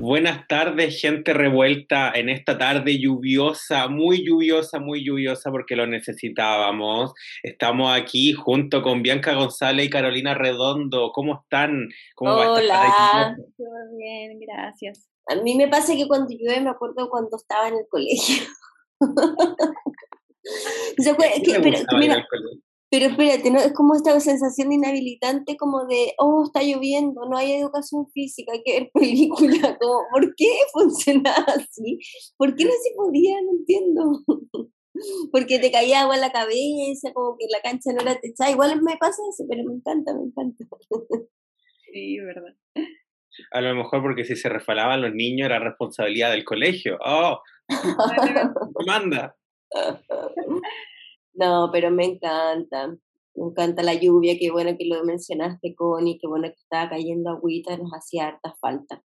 [0.00, 7.12] Buenas tardes, gente revuelta en esta tarde lluviosa, muy lluviosa, muy lluviosa porque lo necesitábamos.
[7.42, 11.12] Estamos aquí junto con Bianca González y Carolina Redondo.
[11.12, 11.90] ¿Cómo están?
[12.14, 15.06] ¿Cómo Hola, todo bien, gracias.
[15.28, 18.42] A mí me pasa que cuando llueve me acuerdo cuando estaba en el colegio.
[20.96, 22.48] Pero
[22.90, 23.58] espérate, ¿no?
[23.58, 28.62] es como esta sensación inhabilitante como de, oh, está lloviendo, no hay educación física, hay
[28.64, 31.98] que ver película, como, ¿por qué funcionaba así?
[32.36, 33.40] ¿Por qué no se podía?
[33.42, 34.24] No entiendo.
[35.32, 38.50] Porque te caía agua en la cabeza, como que la cancha no era techada.
[38.50, 40.64] Igual me pasa eso, pero me encanta, me encanta.
[41.92, 42.54] Sí, verdad.
[43.50, 46.98] A lo mejor porque si se refalaban los niños era responsabilidad del colegio.
[47.04, 47.40] ¡Oh!
[48.86, 49.36] manda!
[51.34, 52.96] No, pero me encanta.
[53.34, 57.30] Me encanta la lluvia, qué bueno que lo mencionaste, Connie, qué bueno que estaba cayendo
[57.30, 59.02] agüita, nos hacía harta falta.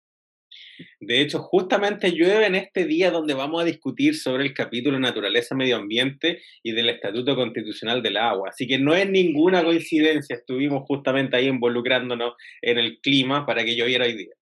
[1.00, 5.54] De hecho, justamente llueve en este día donde vamos a discutir sobre el capítulo Naturaleza,
[5.54, 8.50] Medio Ambiente y del Estatuto Constitucional del Agua.
[8.50, 13.76] Así que no es ninguna coincidencia, estuvimos justamente ahí involucrándonos en el clima para que
[13.76, 14.34] lloviera hoy día.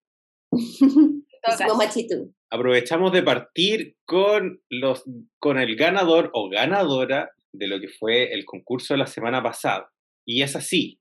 [2.51, 5.03] Aprovechamos de partir con, los,
[5.39, 9.89] con el ganador o ganadora de lo que fue el concurso de la semana pasada.
[10.25, 10.99] Y es así.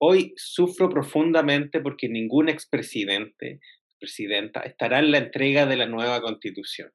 [0.00, 3.60] Hoy sufro profundamente porque ningún expresidente,
[3.98, 6.90] presidenta, estará en la entrega de la nueva constitución.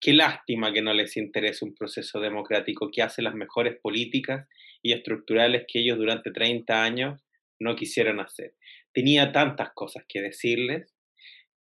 [0.00, 4.46] Qué lástima que no les interese un proceso democrático que hace las mejores políticas
[4.82, 7.20] y estructurales que ellos durante 30 años
[7.60, 8.54] no quisieron hacer.
[8.92, 10.94] Tenía tantas cosas que decirles.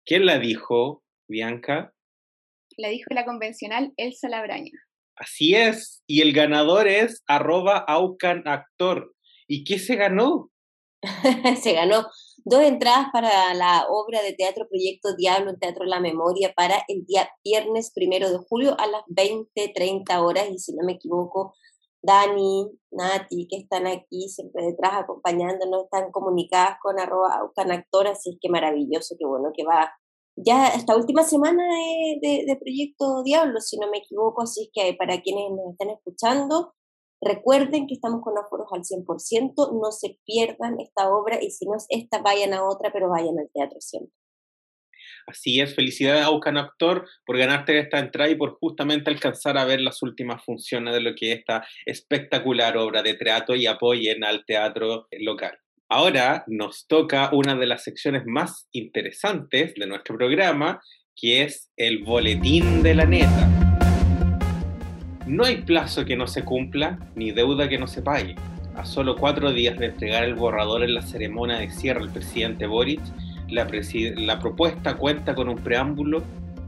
[0.06, 1.94] ¿Quién la dijo, Bianca?
[2.78, 4.72] La dijo la convencional Elsa Labraña.
[5.16, 9.14] Así es, y el ganador es arroba aucanactor.
[9.48, 10.50] ¿Y qué se ganó?
[11.62, 12.08] se ganó
[12.46, 17.06] dos entradas para la obra de teatro Proyecto Diablo en Teatro La Memoria para el
[17.06, 20.50] día viernes primero de julio a las 20.30 horas.
[20.50, 21.54] Y si no me equivoco,
[22.02, 28.38] Dani, Nati, que están aquí siempre detrás acompañándonos, están comunicadas con arroba aucanactor, así es
[28.42, 29.94] que maravilloso, qué bueno que va
[30.36, 31.64] ya esta última semana
[32.22, 36.74] de, Proyecto Diablo, si no me equivoco, así que para quienes nos están escuchando,
[37.22, 41.76] recuerden que estamos con aforos al 100%, no se pierdan esta obra y si no
[41.76, 44.14] es esta, vayan a otra, pero vayan al teatro siempre.
[45.26, 49.64] Así es, felicidades a Buscan Actor por ganarte esta entrada y por justamente alcanzar a
[49.64, 54.24] ver las últimas funciones de lo que es esta espectacular obra de teatro y apoyen
[54.26, 55.58] al teatro local.
[55.96, 60.82] Ahora nos toca una de las secciones más interesantes de nuestro programa,
[61.16, 63.48] que es el boletín de la neta.
[65.28, 68.34] No hay plazo que no se cumpla, ni deuda que no se pague.
[68.76, 72.66] A solo cuatro días de entregar el borrador en la ceremonia de cierre del presidente
[72.66, 73.02] Boric,
[73.50, 76.24] la, propuesta cuenta con un preámbulo,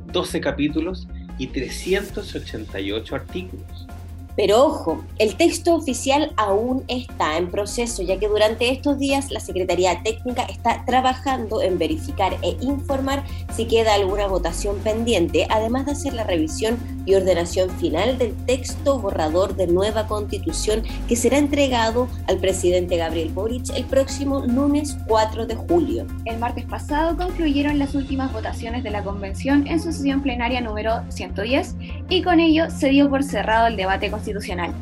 [0.05, 1.07] 12 capítulos
[1.39, 3.87] y 388 artículos.
[4.35, 9.39] Pero ojo, el texto oficial aún está en proceso, ya que durante estos días la
[9.39, 13.23] Secretaría Técnica está trabajando en verificar e informar
[13.55, 18.99] si queda alguna votación pendiente, además de hacer la revisión y ordenación final del texto
[18.99, 25.45] borrador de nueva constitución que será entregado al presidente Gabriel Boric el próximo lunes 4
[25.45, 26.05] de julio.
[26.25, 31.03] El martes pasado concluyeron las últimas votaciones de la convención en su sesión plenaria número
[31.09, 31.75] 110
[32.09, 34.73] y con ello se dio por cerrado el debate constitucional.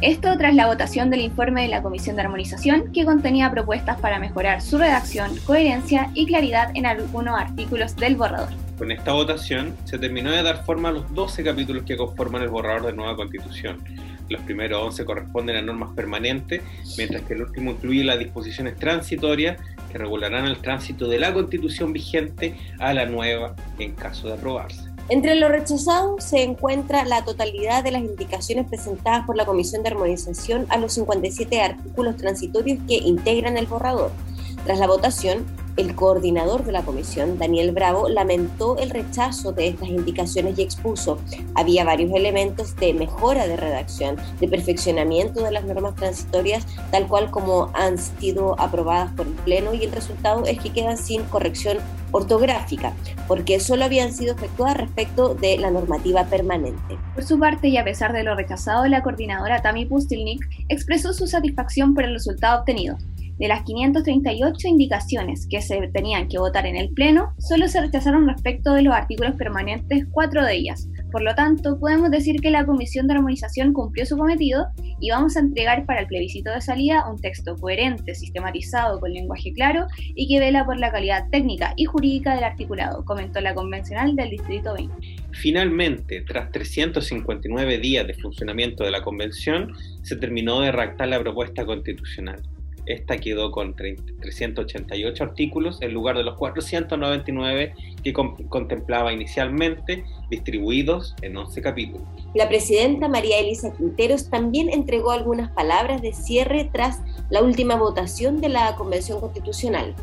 [0.00, 4.18] Esto tras la votación del informe de la Comisión de Armonización que contenía propuestas para
[4.18, 8.63] mejorar su redacción, coherencia y claridad en algunos artículos del borrador.
[8.78, 12.48] Con esta votación se terminó de dar forma a los 12 capítulos que conforman el
[12.48, 13.84] borrador de nueva constitución.
[14.28, 16.62] Los primeros 11 corresponden a normas permanentes,
[16.96, 19.58] mientras que el último incluye las disposiciones transitorias
[19.92, 24.82] que regularán el tránsito de la constitución vigente a la nueva en caso de aprobarse.
[25.08, 29.90] Entre lo rechazado se encuentra la totalidad de las indicaciones presentadas por la Comisión de
[29.90, 34.10] Armonización a los 57 artículos transitorios que integran el borrador.
[34.64, 35.44] Tras la votación,
[35.76, 41.18] El coordinador de la comisión, Daniel Bravo, lamentó el rechazo de estas indicaciones y expuso,
[41.56, 47.30] había varios elementos de mejora de redacción, de perfeccionamiento de las normas transitorias, tal cual
[47.32, 51.78] como han sido aprobadas por el Pleno y el resultado es que quedan sin corrección
[52.12, 52.92] ortográfica,
[53.26, 56.96] porque solo habían sido efectuadas respecto de la normativa permanente.
[57.14, 61.26] Por su parte, y a pesar de lo rechazado, la coordinadora Tami Pustilnik expresó su
[61.26, 62.96] satisfacción por el resultado obtenido,
[63.38, 68.28] de las 538 indicaciones que se tenían que votar en el Pleno, solo se rechazaron
[68.28, 70.88] respecto de los artículos permanentes cuatro de ellas.
[71.10, 74.66] Por lo tanto, podemos decir que la Comisión de Armonización cumplió su cometido
[75.00, 79.52] y vamos a entregar para el plebiscito de salida un texto coherente, sistematizado, con lenguaje
[79.52, 84.16] claro y que vela por la calidad técnica y jurídica del articulado, comentó la convencional
[84.16, 84.94] del Distrito 20.
[85.32, 89.72] Finalmente, tras 359 días de funcionamiento de la Convención,
[90.02, 92.42] se terminó de redactar la propuesta constitucional.
[92.86, 101.36] Esta quedó con 388 artículos en lugar de los 499 que contemplaba inicialmente, distribuidos en
[101.36, 102.02] 11 capítulos.
[102.34, 107.00] La presidenta María Elisa Quinteros también entregó algunas palabras de cierre tras
[107.30, 109.94] la última votación de la Convención Constitucional.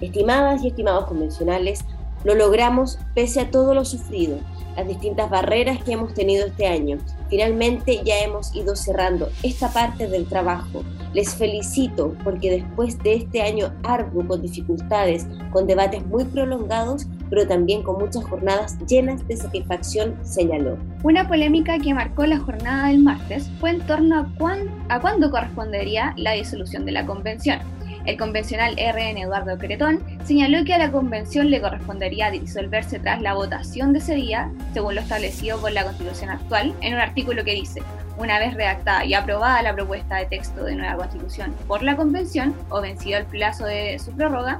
[0.00, 1.84] Estimadas y estimados convencionales,
[2.24, 4.40] lo logramos pese a todo lo sufrido
[4.76, 6.98] las distintas barreras que hemos tenido este año.
[7.28, 10.84] Finalmente ya hemos ido cerrando esta parte del trabajo.
[11.14, 17.46] Les felicito porque después de este año arduo con dificultades, con debates muy prolongados, pero
[17.46, 20.76] también con muchas jornadas llenas de satisfacción, señaló.
[21.02, 26.14] Una polémica que marcó la jornada del martes fue en torno a, a cuándo correspondería
[26.16, 27.60] la disolución de la convención.
[28.06, 33.34] El convencional RN Eduardo Cretón señaló que a la convención le correspondería disolverse tras la
[33.34, 37.54] votación de ese día, según lo establecido por la constitución actual, en un artículo que
[37.54, 37.82] dice,
[38.16, 42.54] una vez redactada y aprobada la propuesta de texto de nueva constitución por la convención,
[42.68, 44.58] o vencido el plazo de su prórroga,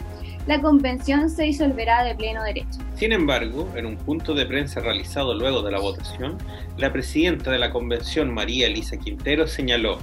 [0.48, 2.80] la convención se disolverá de pleno derecho.
[2.96, 6.36] Sin embargo, en un punto de prensa realizado luego de la votación,
[6.78, 9.98] la presidenta de la convención, María Elisa Quintero, señaló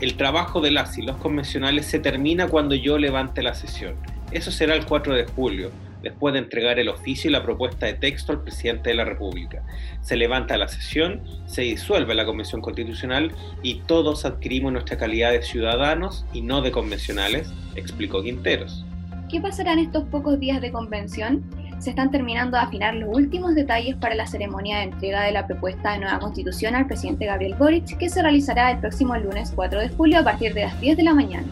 [0.00, 3.94] el trabajo de las y los convencionales se termina cuando yo levante la sesión.
[4.32, 5.70] Eso será el 4 de julio,
[6.02, 9.62] después de entregar el oficio y la propuesta de texto al presidente de la República.
[10.02, 13.32] Se levanta la sesión, se disuelve la Convención Constitucional
[13.62, 18.84] y todos adquirimos nuestra calidad de ciudadanos y no de convencionales, explicó Quinteros.
[19.30, 21.42] ¿Qué pasará en estos pocos días de convención?
[21.78, 25.46] Se están terminando de afinar los últimos detalles para la ceremonia de entrega de la
[25.46, 29.80] propuesta de nueva constitución al presidente Gabriel Boric, que se realizará el próximo lunes 4
[29.80, 31.46] de julio a partir de las 10 de la mañana.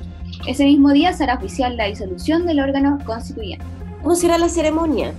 [0.47, 3.65] Ese mismo día será oficial la disolución del órgano constituyente.
[4.03, 5.13] ¿Cómo será la ceremonia?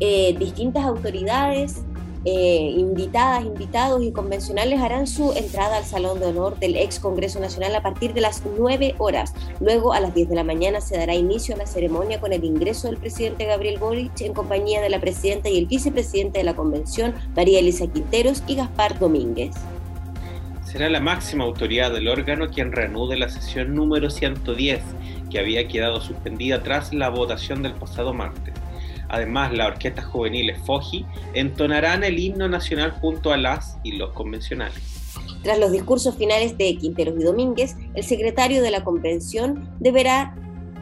[0.00, 1.82] Eh, distintas autoridades,
[2.24, 7.40] eh, invitadas, invitados y convencionales harán su entrada al Salón de Honor del ex Congreso
[7.40, 9.34] Nacional a partir de las 9 horas.
[9.60, 12.44] Luego, a las 10 de la mañana, se dará inicio a la ceremonia con el
[12.44, 16.56] ingreso del presidente Gabriel Boric en compañía de la presidenta y el vicepresidente de la
[16.56, 19.54] Convención, María Elisa Quinteros y Gaspar Domínguez.
[20.64, 24.82] Será la máxima autoridad del órgano quien reanude la sesión número 110,
[25.30, 28.52] que había quedado suspendida tras la votación del pasado martes.
[29.08, 34.98] Además, la orquesta juvenil Foji entonarán el himno nacional junto a las y los convencionales.
[35.42, 40.34] Tras los discursos finales de Quinteros y Domínguez, el secretario de la convención deberá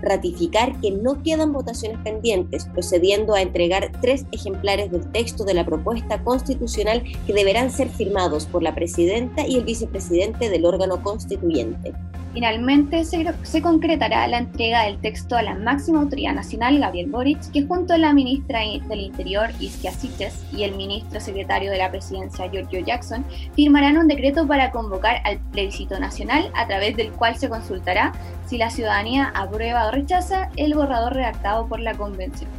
[0.03, 5.65] ratificar que no quedan votaciones pendientes, procediendo a entregar tres ejemplares del texto de la
[5.65, 11.95] propuesta constitucional que deberán ser firmados por la presidenta y el vicepresidente del órgano constituyente.
[12.37, 17.63] Finalmente se, concretará la entrega del texto a la máxima autoridad nacional, Gabriel Boric, que
[17.63, 22.51] junto a la ministra del Interior, Isquia Siches, y el ministro secretario de la presidencia,
[22.51, 27.49] Giorgio Jackson, firmarán un decreto para convocar al plebiscito nacional, a través del cual se
[27.49, 28.13] consultará
[28.45, 32.51] si la ciudadanía aprueba rechaza el borrador redactado por la convención.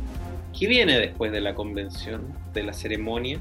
[0.57, 3.39] ¿Qué viene después de la convención, de la ceremonia?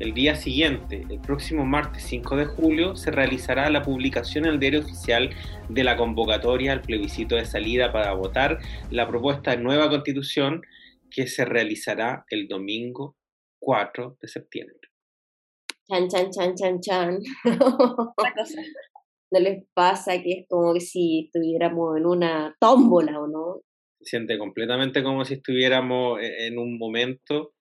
[0.00, 4.60] El día siguiente, el próximo martes 5 de julio, se realizará la publicación en el
[4.60, 5.30] diario oficial
[5.68, 8.58] de la convocatoria al plebiscito de salida para votar
[8.90, 10.62] la propuesta de nueva constitución
[11.10, 13.16] que se realizará el domingo
[13.60, 14.76] 4 de septiembre.
[15.88, 17.18] Chan, chan, chan, chan, chan.
[19.30, 23.60] ¿No les pasa que es como si estuviéramos en una tómbola o no?
[24.00, 27.52] Se siente completamente como si estuviéramos e-, en un momento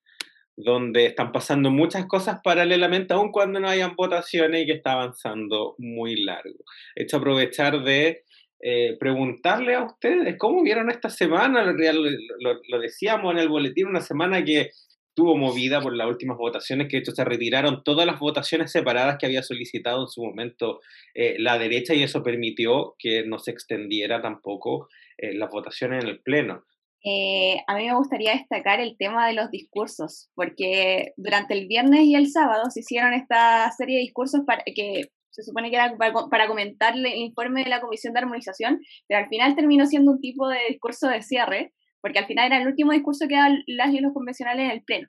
[0.58, 5.76] donde están pasando muchas cosas paralelamente, aun cuando no hayan votaciones y que está avanzando
[5.78, 6.64] muy largo.
[6.96, 8.24] Hecho aprovechar de
[8.62, 14.44] eh, preguntarle a ustedes cómo vieron esta semana, lo, decíamos en el boletín, una semana
[14.44, 14.70] que
[15.16, 19.18] tuvo movida por las últimas votaciones, que de hecho se retiraron todas las votaciones separadas
[19.18, 20.82] que había solicitado en su momento
[21.14, 26.10] eh, la derecha y eso permitió que no se extendiera tampoco eh, las votaciones en
[26.10, 26.64] el Pleno.
[27.08, 32.02] Eh, a mí me gustaría destacar el tema de los discursos, porque durante el viernes
[32.02, 35.96] y el sábado se hicieron esta serie de discursos para, que se supone que era
[35.98, 40.14] para, para, comentar el informe de la Comisión de Armonización, pero al final terminó siendo
[40.14, 41.74] un tipo de discurso de cierre,
[42.06, 44.84] porque al final era el último discurso que daban las y los convencionales en el
[44.84, 45.08] Pleno.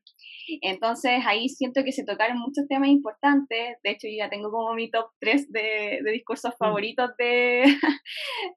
[0.63, 4.73] Entonces ahí siento que se tocaron muchos temas importantes, de hecho yo ya tengo como
[4.73, 6.57] mi top 3 de, discursos mm.
[6.59, 7.77] favoritos de,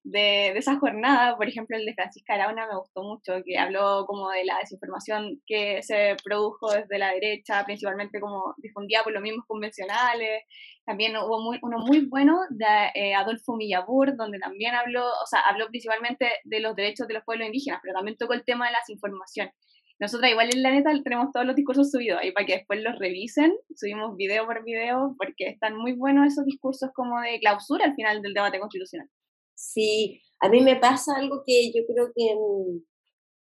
[0.04, 4.30] de, esa jornada, por ejemplo el de Francisca Arauna me gustó mucho, que habló como
[4.30, 9.44] de la desinformación que se produjo desde la derecha, principalmente como difundida por los mismos
[9.48, 10.44] convencionales,
[10.90, 12.66] también hubo muy, uno muy bueno de
[12.96, 17.24] eh, Adolfo Millabur, donde también habló, o sea, habló principalmente de los derechos de los
[17.24, 19.52] pueblos indígenas, pero también tocó el tema de la desinformación.
[20.00, 22.98] Nosotras igual en la neta tenemos todos los discursos subidos ahí para que después los
[22.98, 27.94] revisen, subimos video por video porque están muy buenos esos discursos como de clausura al
[27.94, 29.08] final del debate constitucional.
[29.54, 32.34] Sí, a mí me pasa algo que yo creo que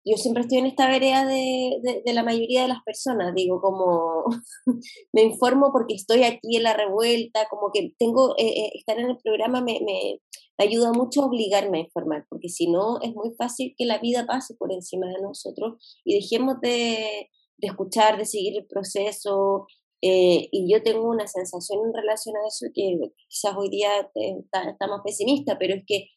[0.06, 4.26] yo siempre estoy en esta vereda de, de, la mayoría de las personas, digo, como
[5.14, 9.10] me informo porque estoy aquí en la revuelta, como que tengo, eh, eh, estar en
[9.10, 10.20] el programa me, me,
[10.58, 14.26] ayuda mucho a obligarme a informar, porque si no es muy fácil que la vida
[14.26, 19.66] pase por encima de nosotros y dejemos de, de escuchar, de seguir el proceso.
[20.02, 24.70] Eh, y yo tengo una sensación en relación a eso que quizás hoy día está,
[24.70, 26.10] está más pesimista, pero es que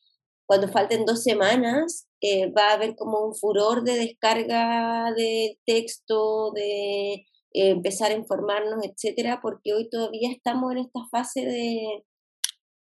[0.46, 6.52] cuando falten dos semanas eh, va a haber como un furor de descarga de texto,
[6.52, 7.14] de
[7.52, 12.04] eh, empezar a informarnos, etcétera, porque hoy todavía estamos en esta fase de,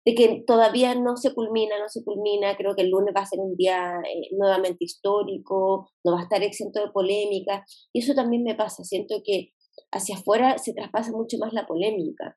[0.04, 2.56] de que todavía no se culmina, no se culmina.
[2.56, 6.24] Creo que el lunes va a ser un día eh, nuevamente histórico, no va a
[6.24, 7.64] estar exento de polémica.
[7.92, 8.82] Y eso también me pasa.
[8.84, 9.50] Siento que
[9.92, 12.36] hacia afuera se traspasa mucho más la polémica.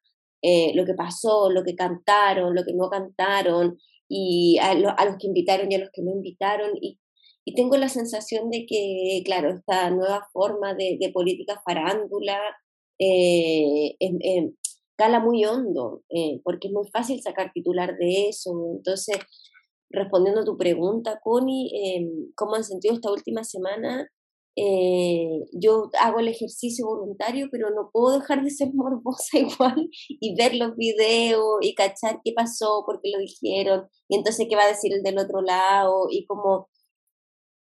[0.76, 3.78] lo que pasó, lo que cantaron, lo que no cantaron,
[4.10, 6.72] y a, a, los que invitaron y a los que no invitaron.
[6.82, 7.00] Y,
[7.46, 12.40] y tengo la sensación de que, claro, esta nueva forma de, de política farándula
[13.00, 14.52] eh, eh,
[14.96, 18.52] cala muy hondo, eh, porque es muy fácil sacar titular de eso.
[18.76, 19.18] Entonces,
[19.90, 24.10] respondiendo a tu pregunta, Connie, ¿cómo han sentido esta última semana?
[24.60, 30.36] Eh, yo hago el ejercicio voluntario, pero no puedo dejar de ser morbosa igual y
[30.36, 34.64] ver los videos y cachar qué pasó, por qué lo dijeron, y entonces qué va
[34.64, 36.70] a decir el del otro lado, y como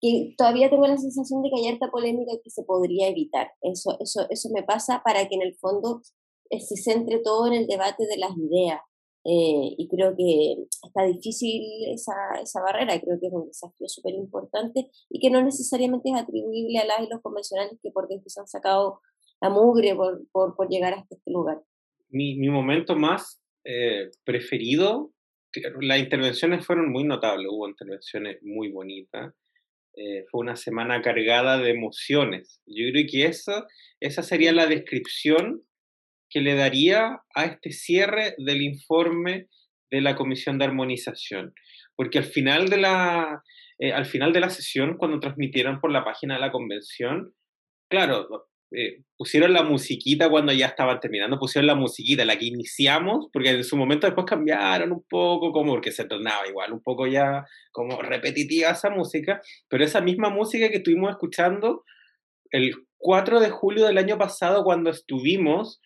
[0.01, 3.53] que todavía tengo la sensación de que hay harta polémica que se podría evitar.
[3.63, 6.03] Eso, eso, eso me pasa para que en el fondo
[6.51, 8.81] eh, se centre todo en el debate de las ideas.
[9.25, 11.62] Eh, y creo que está difícil
[11.93, 16.17] esa, esa barrera, creo que es un desafío súper importante y que no necesariamente es
[16.17, 19.00] atribuible a las y los convencionales que porque se han sacado
[19.43, 21.59] la mugre por, por, por llegar hasta este lugar.
[22.09, 25.12] Mi, mi momento más eh, preferido,
[25.81, 29.35] las intervenciones fueron muy notables, hubo intervenciones muy bonitas.
[29.97, 32.62] Eh, fue una semana cargada de emociones.
[32.65, 33.67] Yo creo que eso,
[33.99, 35.62] esa sería la descripción
[36.31, 39.49] que le daría a este cierre del informe
[39.91, 41.53] de la Comisión de Armonización.
[41.97, 43.43] Porque al final de la,
[43.79, 47.35] eh, al final de la sesión, cuando transmitieron por la página de la convención,
[47.91, 53.27] claro, eh, pusieron la musiquita cuando ya estaban terminando, pusieron la musiquita, la que iniciamos,
[53.33, 57.09] porque en su momento después cambiaron un poco, como porque se tornaba igual, un poco
[57.09, 61.85] ya como repetitiva esa música, pero esa misma música que estuvimos escuchando
[62.53, 65.81] el 4 de julio del año pasado cuando estuvimos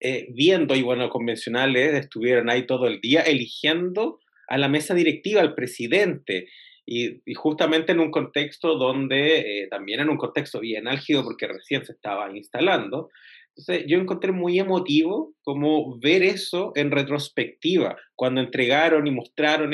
[0.00, 5.40] eh, viendo, y bueno, convencionales estuvieron ahí todo el día eligiendo a la mesa directiva,
[5.40, 6.48] al presidente,
[6.86, 11.84] y, justamente en un contexto donde, eh, también en un contexto bien álgido, porque recién
[11.84, 13.10] se estaba instalando,
[13.56, 19.72] entonces yo encontré muy emotivo como ver eso en retrospectiva, cuando entregaron y mostraron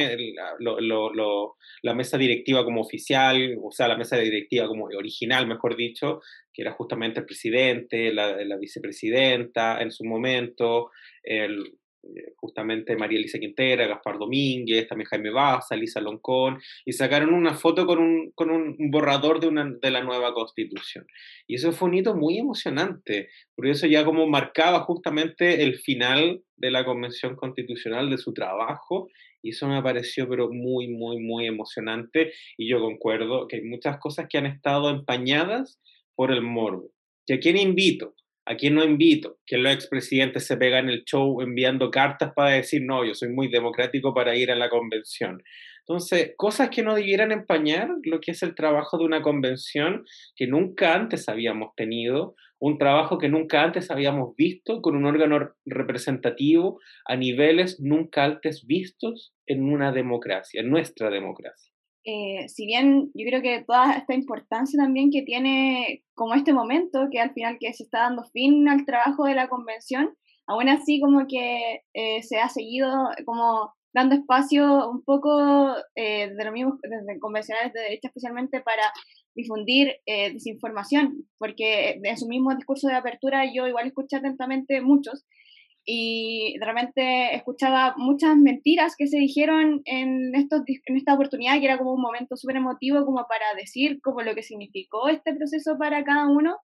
[1.83, 6.21] la mesa directiva como oficial, o sea, la mesa directiva como original, mejor dicho,
[6.53, 10.91] que era justamente el presidente, la, la vicepresidenta en su momento,
[11.23, 11.77] el,
[12.15, 17.55] eh, justamente María Elisa Quintera, Gaspar Domínguez, también Jaime Baza, Lisa Loncón, y sacaron una
[17.55, 21.07] foto con un, con un borrador de, una, de la nueva constitución.
[21.47, 26.43] Y eso fue un hito muy emocionante, porque eso ya como marcaba justamente el final
[26.57, 29.09] de la convención constitucional, de su trabajo,
[29.43, 33.99] y eso me pareció pero muy, muy, muy emocionante, y yo concuerdo que hay muchas
[33.99, 35.81] cosas que han estado empañadas
[36.15, 36.91] por el morbo.
[37.27, 38.15] ¿Y a quién invito?
[38.49, 39.39] ¿A quién no invito?
[39.45, 43.49] Que los expresidentes se pegan el show enviando cartas para decir, no, yo soy muy
[43.49, 45.43] democrático para ir a la convención.
[45.81, 50.05] Entonces, cosas que no debieran empañar lo que es el trabajo de una convención
[50.37, 55.53] que nunca antes habíamos tenido, un trabajo que nunca antes habíamos visto con un órgano
[55.65, 61.76] representativo a niveles nunca antes vistos en una democracia, en nuestra democracia.
[62.09, 67.09] Eh, si bien yo creo que toda esta importancia también que tiene como este momento,
[67.11, 70.15] que al final que se está dando fin al trabajo de la convención,
[70.47, 72.89] aún así como que eh, se ha seguido
[73.25, 78.85] como dando espacio un poco eh, de los mismos, desde convencionales de derecha especialmente para
[79.35, 85.27] difundir desinformación, porque en su mismo discurso de apertura yo igual escuché atentamente muchos
[85.89, 91.79] y realmente escuchaba muchas mentiras que se dijeron en, estos, en esta oportunidad, que era
[91.79, 96.03] como un momento súper emotivo como para decir como lo que significó este proceso para
[96.03, 96.57] cada uno.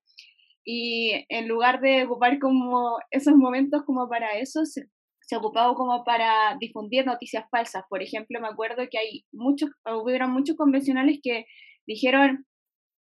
[0.65, 4.87] Y en lugar de ocupar como esos momentos como para eso, se,
[5.21, 7.83] se ocupaba como para difundir noticias falsas.
[7.89, 11.45] Por ejemplo, me acuerdo que hay muchos, hubieron muchos convencionales que
[11.87, 12.45] dijeron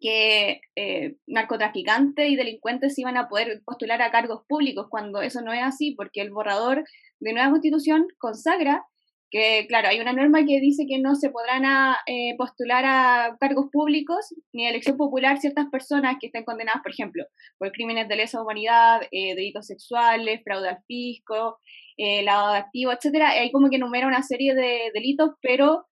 [0.02, 5.52] que eh, narcotraficantes y delincuentes iban a poder postular a cargos públicos, cuando eso no
[5.52, 6.85] es así, porque el borrador
[7.21, 8.85] de nueva constitución consagra
[9.30, 11.64] que, claro, hay una norma que dice que no se podrán
[12.06, 16.92] eh, postular a cargos públicos ni a elección popular ciertas personas que estén condenadas, por
[16.92, 17.25] ejemplo,
[17.56, 21.59] por crímenes de lesa humanidad, eh, delitos sexuales, fraude al fisco,
[21.97, 23.30] lavado de activos, etcétera.
[23.30, 25.87] Hay como que enumera una serie de delitos, pero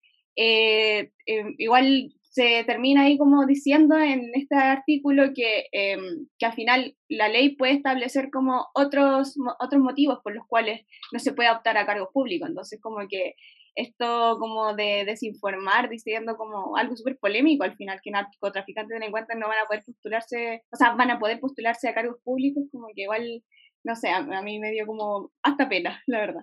[1.58, 7.28] igual se termina ahí como diciendo en este artículo que, em, que al final la
[7.28, 10.82] ley puede establecer como otros, otros motivos por los cuales
[11.12, 12.48] no se puede optar a cargos públicos.
[12.48, 13.34] Entonces, como que
[13.74, 19.48] esto como de desinformar, diciendo como algo súper polémico al final, que narcotraficantes delincuentes no
[19.48, 23.02] van a poder postularse, o sea, van a poder postularse a cargos públicos, como que
[23.02, 23.42] igual,
[23.84, 26.42] no sé, a, a mí me dio como hasta pena, la verdad.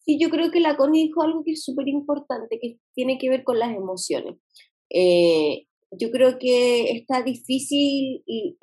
[0.00, 3.30] Sí, yo creo que la Connie dijo algo que es súper importante, que tiene que
[3.30, 4.36] ver con las emociones.
[4.90, 8.56] Eh, yo creo que está difícil, y,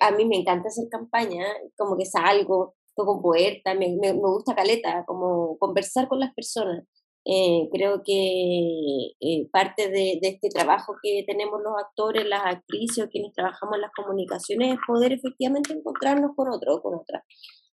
[0.00, 1.44] a mí me encanta hacer campaña,
[1.76, 6.84] como que salgo, toco puerta, me, me, gusta caleta, como conversar con las personas.
[7.26, 13.04] Eh, creo que eh, parte de, de, este trabajo que tenemos los actores, las actrices
[13.04, 17.24] o quienes trabajamos en las comunicaciones es poder efectivamente encontrarnos con otro o con otra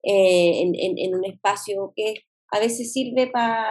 [0.01, 2.15] en, en, en, un espacio que
[2.51, 3.67] a veces sirve para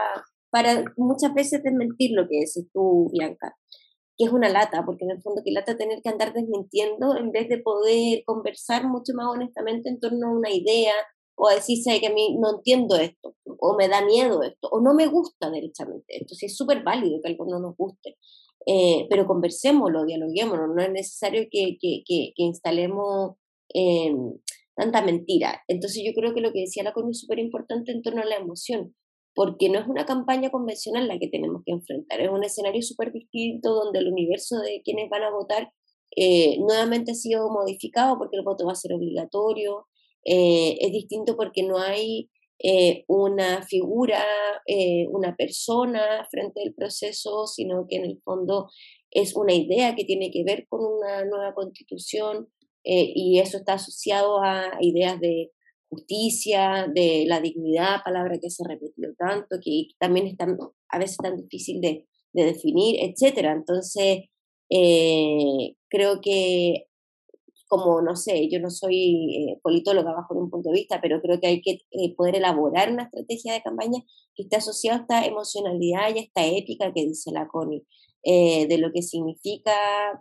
[0.55, 3.57] para muchas veces desmentir lo que dices tú, Bianca,
[4.17, 7.33] que es una lata, porque en el fondo que lata tener que andar desmintiendo en
[7.33, 10.93] vez de poder conversar mucho más honestamente en torno a una idea
[11.35, 14.81] o a decir, que a mí no entiendo esto, o me da miedo esto, o
[14.81, 18.17] no me gusta derechamente esto, es súper válido que algo no nos guste,
[18.65, 21.79] eh, pero conversémoslo, dialoguémoslo, no es necesario que,
[22.37, 23.33] instalemos
[23.75, 24.15] eh,
[24.77, 25.65] tanta mentira.
[25.67, 28.25] Entonces yo creo que lo que decía la Connie es súper importante en torno a
[28.25, 28.95] la emoción
[29.35, 33.13] porque no es una campaña convencional la que tenemos que enfrentar, es un escenario súper
[33.13, 35.73] distinto donde el universo de quienes van a votar
[36.17, 39.87] eh, nuevamente ha sido modificado porque el voto va a ser obligatorio,
[40.25, 42.31] eh, es distinto porque no hay
[42.63, 44.25] eh, una figura,
[45.11, 48.69] una persona frente al proceso, sino que en el fondo
[49.11, 52.49] es una idea que tiene que ver con una nueva constitución
[52.83, 55.51] y eso está asociado a ideas de
[55.95, 60.37] justicia, de la dignidad, palabra que se ha repetido tanto, que también es
[60.89, 63.53] a veces tan difícil de, definir, etcétera.
[63.53, 64.25] Entonces,
[64.71, 66.87] eh, creo que,
[67.69, 71.41] como no sé, yo no soy eh, politóloga bajo un punto de vista, pero creo
[71.41, 74.01] que hay que eh, poder elaborar una estrategia de campaña
[74.35, 77.85] que esté asociada a esta emocionalidad y a esta ética que dice la CONI,
[78.25, 79.73] de lo que significa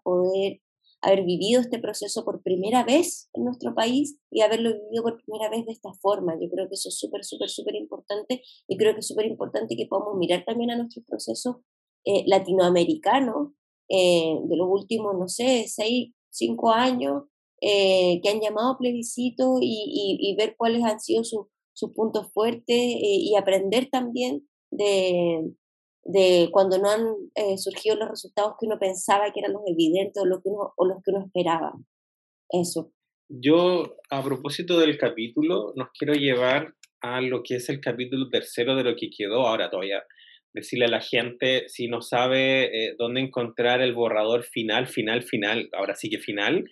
[0.04, 0.60] poder
[1.04, 5.50] haber vivido este proceso por primera vez en nuestro país y haberlo vivido por primera
[5.50, 6.34] vez de esta forma.
[6.42, 9.76] Yo creo que eso es súper, súper, súper importante y creo que es súper importante
[9.76, 11.62] que podamos mirar también a nuestro proceso
[12.06, 13.54] eh, latinoamericano
[13.90, 17.24] eh, de los últimos, no sé, seis, cinco años,
[17.62, 23.36] eh, que han llamado plebiscito y, y, ver cuáles han sido sus puntos fuertes y
[23.36, 25.54] aprender también de,
[26.06, 30.22] de cuando no han eh, surgido los resultados que uno pensaba que eran los evidentes
[30.22, 31.74] o, lo que uno, o los que uno esperaba.
[32.50, 32.92] Eso.
[33.30, 38.76] Yo, a propósito del capítulo, nos quiero llevar a lo que es el capítulo tercero
[38.76, 40.04] de lo que quedó ahora todavía.
[40.54, 45.70] Decirle a la gente, si no sabe eh, dónde encontrar el borrador final, final, final,
[45.74, 46.66] ahora sí que final,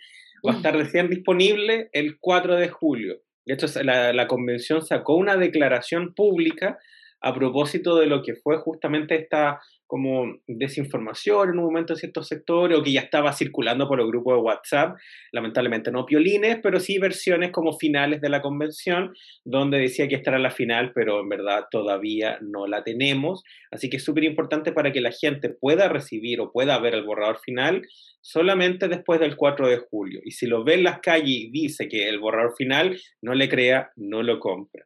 [0.45, 3.21] va a estar recién disponible el 4 de julio.
[3.45, 6.77] De hecho, la, la convención sacó una declaración pública
[7.21, 9.59] a propósito de lo que fue justamente esta
[9.91, 14.07] como desinformación en un momento en ciertos sectores o que ya estaba circulando por los
[14.07, 14.95] grupos de WhatsApp,
[15.33, 20.29] lamentablemente no piolines, pero sí versiones como finales de la convención, donde decía que esta
[20.29, 23.43] era la final, pero en verdad todavía no la tenemos.
[23.69, 27.03] Así que es súper importante para que la gente pueda recibir o pueda ver el
[27.03, 27.81] borrador final
[28.21, 30.21] solamente después del 4 de julio.
[30.23, 33.49] Y si lo ve en las calles y dice que el borrador final, no le
[33.49, 34.85] crea, no lo compra.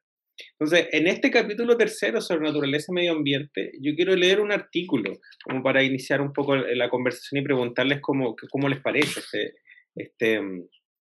[0.59, 5.19] Entonces, en este capítulo tercero sobre naturaleza y medio ambiente, yo quiero leer un artículo
[5.43, 9.55] como para iniciar un poco la conversación y preguntarles cómo, cómo les parece este,
[9.95, 10.41] este,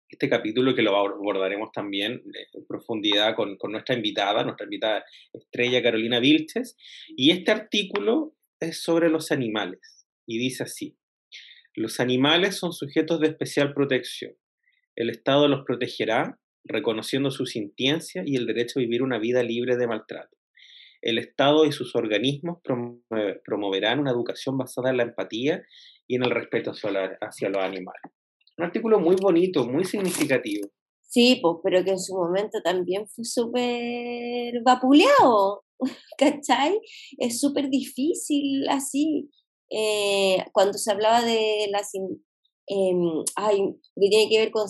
[0.09, 2.21] este capítulo que lo abordaremos también
[2.53, 6.75] en profundidad con, con nuestra invitada, nuestra invitada estrella Carolina Vilches.
[7.15, 10.97] Y este artículo es sobre los animales y dice así,
[11.75, 14.35] los animales son sujetos de especial protección.
[14.95, 19.77] El Estado los protegerá reconociendo su sintiencia y el derecho a vivir una vida libre
[19.77, 20.37] de maltrato.
[21.01, 22.59] El Estado y sus organismos
[23.43, 25.61] promoverán una educación basada en la empatía
[26.07, 28.11] y en el respeto hacia los animales.
[28.57, 30.69] Un artículo muy bonito, muy significativo.
[31.01, 35.63] Sí, pues, pero que en su momento también fue súper vapuleado,
[36.17, 36.79] ¿cachai?
[37.19, 39.29] Es súper difícil así.
[39.69, 41.91] Eh, cuando se hablaba de las...
[41.95, 42.93] Eh,
[43.35, 43.59] ay,
[43.95, 44.67] que tiene que ver con,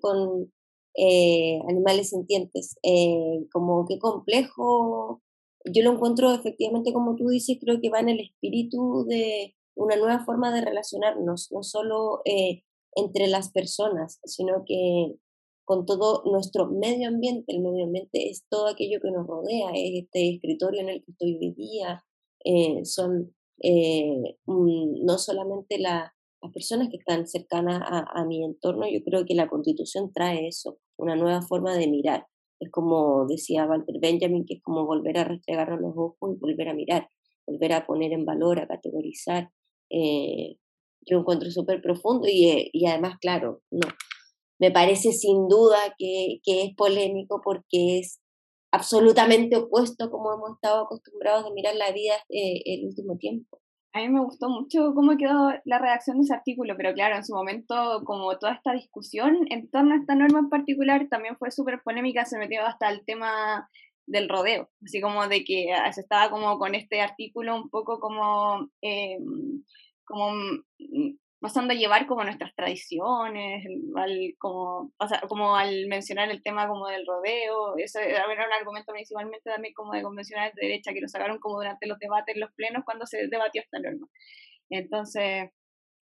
[0.00, 0.52] con
[0.94, 2.76] eh, animales sintientes.
[2.82, 5.22] Eh, como qué complejo,
[5.64, 9.96] yo lo encuentro efectivamente como tú dices, creo que va en el espíritu de una
[9.96, 12.62] nueva forma de relacionarnos, no solo eh,
[12.94, 15.16] entre las personas, sino que
[15.64, 17.52] con todo nuestro medio ambiente.
[17.52, 21.12] El medio ambiente es todo aquello que nos rodea, es este escritorio en el que
[21.12, 22.04] estoy hoy día,
[22.84, 23.34] son
[24.46, 29.48] no solamente la, las personas que están cercanas a, mi entorno, yo creo que la
[29.48, 32.26] constitución trae eso, una nueva forma de mirar.
[32.58, 36.68] Es como decía Walter Benjamin, que es como volver a restregarnos los ojos y volver
[36.68, 37.08] a mirar,
[37.46, 39.50] volver a poner en valor, a categorizar.
[39.90, 40.56] Eh,
[41.06, 43.88] yo encuentro súper profundo y, eh, y, además, claro, no,
[44.58, 48.20] me parece sin duda que, que es polémico porque es
[48.72, 53.61] absolutamente opuesto como hemos estado acostumbrados a mirar la vida eh, el último tiempo
[53.94, 57.24] a mí me gustó mucho cómo quedó la redacción de ese artículo, pero claro, en
[57.24, 61.50] su momento, como toda esta discusión en torno a esta norma en particular, también fue
[61.50, 63.68] súper polémica, se metió hasta el tema
[64.06, 68.00] del rodeo, así como de que ah, se estaba como con este artículo un poco
[68.00, 69.18] como, eh,
[70.04, 74.92] como mm, pasando a llevar como nuestras tradiciones, al, como,
[75.28, 79.92] como al mencionar el tema como del rodeo, eso era un argumento principalmente también como
[79.92, 83.26] de convencionales de derecha que lo sacaron como durante los debates, los plenos, cuando se
[83.26, 84.06] debatió esta norma.
[84.70, 85.50] Entonces,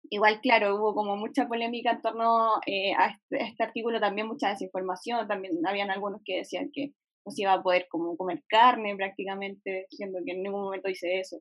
[0.10, 4.50] igual, claro, hubo como mucha polémica en torno eh, a este, este, artículo, también mucha
[4.50, 6.93] desinformación, también habían algunos que decían que
[7.26, 11.19] no se iba a poder como comer carne prácticamente, siendo que en ningún momento dice
[11.19, 11.38] eso.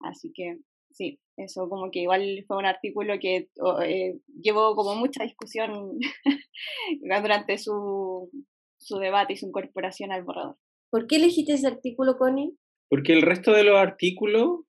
[0.00, 0.56] Así que
[0.90, 3.48] sí, eso como que igual fue un artículo que
[3.84, 5.98] eh, llevó como mucha discusión
[7.00, 8.30] durante su,
[8.78, 10.56] su debate y su incorporación al borrador.
[10.90, 12.56] ¿Por qué elegiste ese artículo, Connie?
[12.88, 14.60] Porque el resto de los artículos,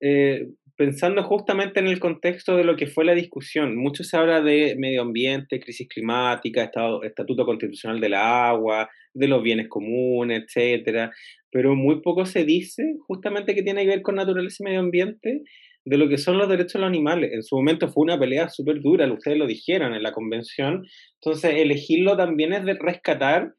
[0.00, 4.40] eh, pensando justamente en el contexto de lo que fue la discusión, mucho se habla
[4.40, 11.12] de medio ambiente, crisis climática, estado, estatuto constitucional del agua, de los bienes comunes, etcétera,
[11.50, 15.42] pero muy poco se dice justamente que tiene que ver con naturaleza y medio ambiente
[15.84, 17.32] de lo que son los derechos de los animales.
[17.32, 20.86] En su momento fue una pelea súper dura, ustedes lo dijeron en la convención,
[21.20, 23.54] entonces elegirlo también es de rescatar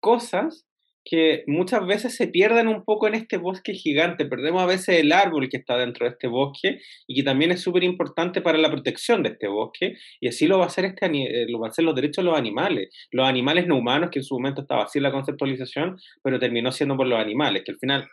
[0.00, 0.68] cosas
[1.08, 4.26] que muchas veces se pierden un poco en este bosque gigante.
[4.26, 7.62] Perdemos a veces el árbol que está dentro de este bosque y que también es
[7.62, 9.94] súper importante para la protección de este bosque.
[10.20, 12.30] Y así lo va a hacer este eh, lo va a hacer los derechos de
[12.30, 16.38] los animales, los animales no humanos que en su momento estaba así la conceptualización, pero
[16.38, 18.06] terminó siendo por los animales, que al final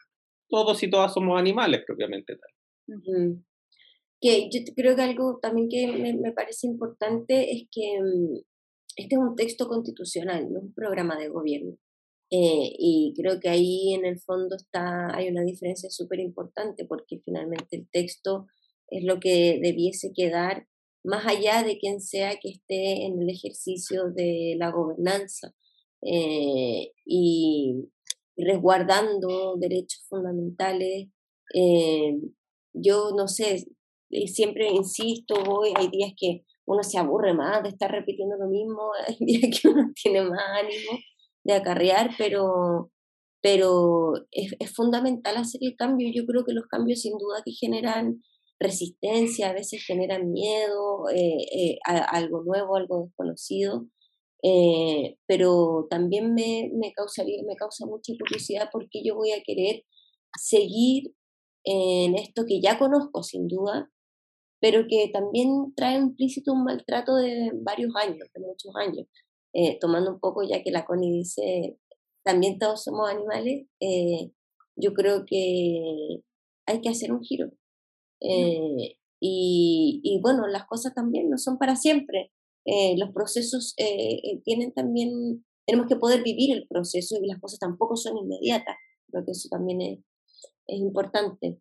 [0.47, 2.54] todos y todas somos animales propiamente tal.
[4.21, 8.37] Que yo creo que algo también que me, me parece importante es que mm,
[8.95, 11.77] este es un texto constitucional, no un programa de gobierno.
[12.31, 17.21] Eh, y creo que ahí en el fondo está, hay una diferencia súper importante porque
[17.23, 18.47] finalmente el texto
[18.89, 20.67] es lo que debiese quedar
[21.03, 25.53] más allá de quien sea que esté en el ejercicio de la gobernanza
[26.01, 27.89] eh, y,
[28.37, 31.07] resguardando derechos fundamentales.
[31.53, 32.17] Eh,
[32.75, 33.65] yo no sé,
[34.27, 38.91] siempre insisto, hoy hay días que uno se aburre más de estar repitiendo lo mismo,
[39.07, 40.99] hay días que uno tiene más ánimo
[41.43, 42.91] de acarrear, pero,
[43.41, 46.09] pero es, fundamental hacer el cambio.
[46.13, 48.21] Yo creo que los cambios sin duda que generan
[48.59, 53.85] resistencia, a veces generan miedo eh, eh, a, algo nuevo, algo desconocido,
[54.43, 59.83] eh, pero también me, me, causaría, me causa mucha curiosidad porque yo voy a querer
[60.37, 61.13] seguir
[61.65, 63.91] en esto que ya conozco sin duda,
[64.61, 69.07] pero que también trae implícito un maltrato de varios años, de muchos años.
[69.53, 71.77] Eh, tomando un poco, ya que la Connie dice,
[72.23, 74.31] también todos somos animales, eh,
[74.75, 76.21] yo creo que
[76.65, 77.51] hay que hacer un giro.
[78.21, 82.31] Eh, y, y, bueno, las cosas también no son para siempre.
[82.97, 83.75] los procesos
[84.43, 88.75] tienen también tenemos que poder vivir el proceso y las cosas tampoco son inmediatas.
[89.09, 89.99] Creo que eso también es,
[90.67, 91.59] es importante.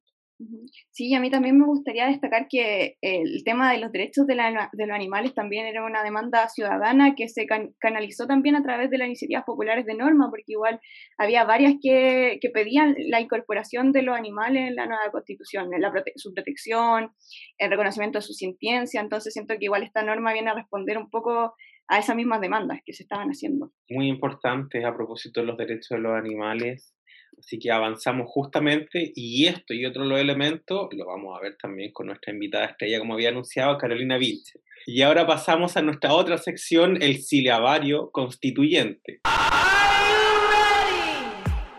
[0.90, 4.90] Sí, a mí también me gustaría destacar que el tema de los derechos de, los
[4.90, 7.46] animales también era una demanda ciudadana que se
[7.78, 10.80] canalizó también a través de las iniciativas populares de norma, porque igual
[11.18, 15.92] había varias que, pedían la incorporación de los animales en la nueva constitución, en la
[16.16, 17.10] su protección,
[17.58, 21.10] el reconocimiento de su sintiencia, entonces siento que igual esta norma viene a responder un
[21.10, 21.54] poco
[21.86, 23.70] a esas mismas demandas que se estaban haciendo.
[23.90, 26.94] Muy importante a propósito de los derechos de los animales
[27.38, 31.92] Así que avanzamos justamente y esto y otros los elementos lo vamos a ver también
[31.92, 34.60] con nuestra invitada estrella, como había anunciado, Carolina Vilche.
[34.86, 39.20] Y ahora pasamos a nuestra otra sección, el silabario constituyente.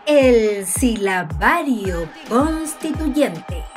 [0.08, 3.75] El silabario constituyente.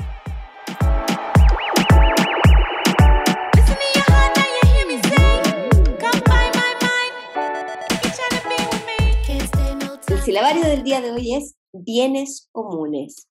[10.38, 13.26] Silabario del día de hoy es bienes comunes,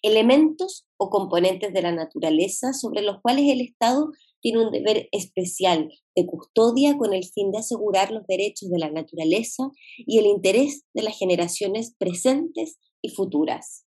[0.00, 5.88] elementos o componentes de la naturaleza sobre los cuales el Estado tiene un deber especial
[6.14, 10.84] de custodia con el fin de asegurar los derechos de la naturaleza y el interés
[10.94, 13.84] de las generaciones presentes y futuras.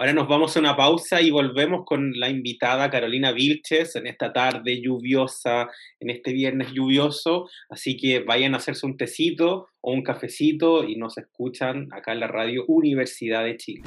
[0.00, 4.32] Ahora nos vamos a una pausa y volvemos con la invitada Carolina Vilches en esta
[4.32, 7.48] tarde lluviosa, en este viernes lluvioso.
[7.68, 12.20] Así que vayan a hacerse un tecito o un cafecito y nos escuchan acá en
[12.20, 13.82] la radio Universidad de Chile.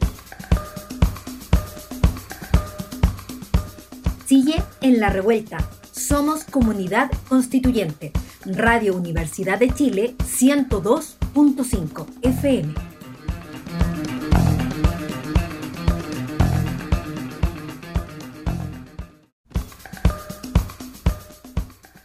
[4.25, 5.59] Sigue en la revuelta.
[5.93, 8.11] Somos comunidad constituyente.
[8.45, 12.90] Radio Universidad de Chile 102.5 FM.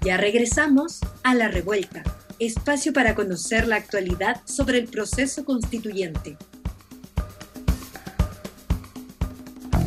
[0.07, 2.05] Ya regresamos a La Revuelta,
[2.39, 6.37] espacio para conocer la actualidad sobre el proceso constituyente.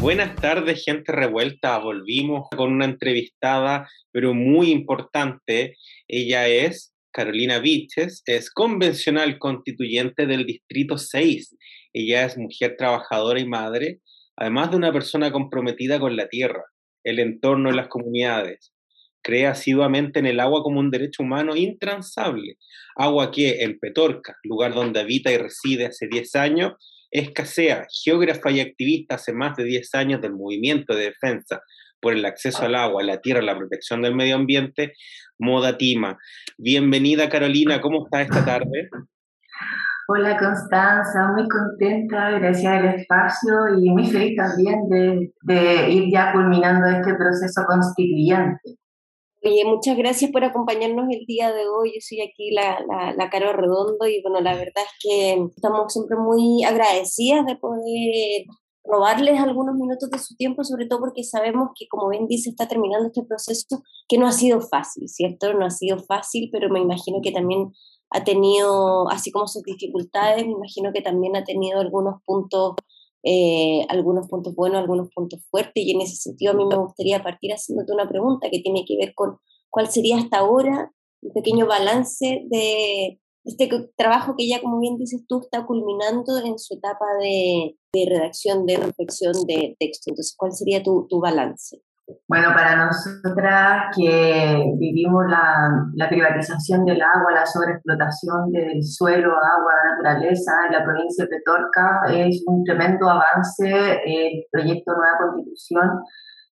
[0.02, 1.78] Buenas tardes, gente revuelta.
[1.78, 5.78] Volvimos con una entrevistada, pero muy importante.
[6.06, 11.56] Ella es Carolina Viches, es convencional constituyente del Distrito 6.
[11.94, 14.02] Ella es mujer trabajadora y madre,
[14.36, 16.66] además de una persona comprometida con la tierra,
[17.06, 18.74] el entorno y las comunidades
[19.22, 22.58] cree asiduamente en el agua como un derecho humano intransable.
[22.96, 26.74] Agua que en Petorca, lugar donde habita y reside hace 10 años,
[27.12, 27.88] escasea.
[28.04, 31.62] Geógrafa y activista hace más de 10 años del movimiento de defensa
[32.02, 34.94] por el acceso al agua, la tierra, la protección del medio ambiente,
[35.38, 36.18] Moda Tima.
[36.58, 38.90] Bienvenida Carolina, ¿cómo está esta tarde?
[40.08, 44.80] Hola Constanza, muy contenta, gracias al espacio y muy feliz también
[45.44, 48.79] de ir ya culminando este proceso constituyente.
[49.42, 51.94] Oye, muchas gracias por acompañarnos el día de hoy.
[51.94, 55.94] Yo soy aquí la, la, la Caro Redondo y bueno, la verdad es que estamos
[55.94, 58.46] siempre muy agradecidas de poder
[58.84, 62.68] robarles algunos minutos de su tiempo, sobre todo porque sabemos que, como bien dice, está
[62.68, 65.54] terminando este proceso que no ha sido fácil, ¿cierto?
[65.54, 67.72] No ha sido fácil, pero me imagino que también
[68.10, 72.74] ha tenido, así como sus dificultades, me imagino que también ha tenido algunos puntos
[73.24, 77.22] eh, algunos puntos buenos, algunos puntos fuertes, y en ese sentido a mí me gustaría
[77.22, 79.38] partir haciéndote una pregunta que tiene que ver con
[79.70, 85.26] cuál sería hasta ahora un pequeño balance de este trabajo que ya, como bien dices
[85.28, 90.12] tú, está culminando en su etapa de, de redacción, de reflexión de texto.
[90.12, 91.82] Entonces, ¿cuál sería tu, tu balance?
[92.28, 99.74] Bueno, para nosotras que vivimos la, la, privatización del agua, la sobreexplotación del suelo, agua,
[99.92, 106.04] naturaleza en la provincia de Petorca, es un tremendo avance el proyecto Nueva Constitución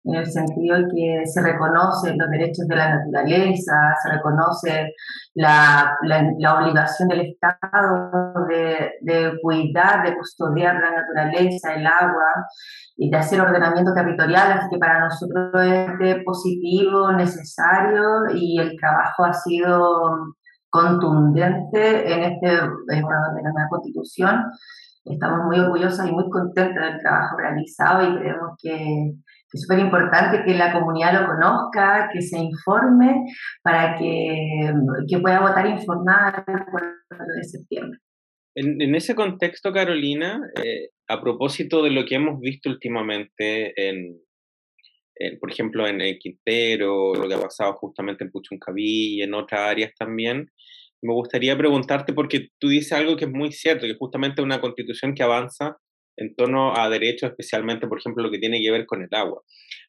[0.04, 4.94] en el sentido de que se reconocen los derechos de la naturaleza, se reconoce
[5.34, 12.46] la, la, obligación del Estado de, de, cuidar, de custodiar la naturaleza, el agua
[12.96, 15.50] y de hacer ordenamiento territorial, así que para nosotros
[16.00, 20.34] es positivo, necesario y el trabajo ha sido
[20.68, 24.44] contundente en este en la constitución.
[25.04, 29.12] Estamos muy orgullosas y muy contentas del trabajo realizado y creemos que
[29.54, 33.24] es súper importante que la comunidad lo conozca, que se informe
[33.62, 34.72] para que,
[35.08, 36.90] que pueda votar informada el 4
[37.36, 37.98] de septiembre.
[38.56, 44.20] En, en ese contexto, Carolina, eh, a propósito de lo que hemos visto últimamente en,
[45.40, 49.60] por ejemplo, en el Quintero, lo que ha pasado justamente en Puchuncaví y en otras
[49.60, 50.50] áreas también,
[51.00, 55.14] me gustaría preguntarte, porque tú dices algo que es muy cierto, que justamente una constitución
[55.14, 55.76] que avanza
[56.16, 59.42] en torno a derechos, especialmente, por ejemplo, lo que tiene que ver con el agua.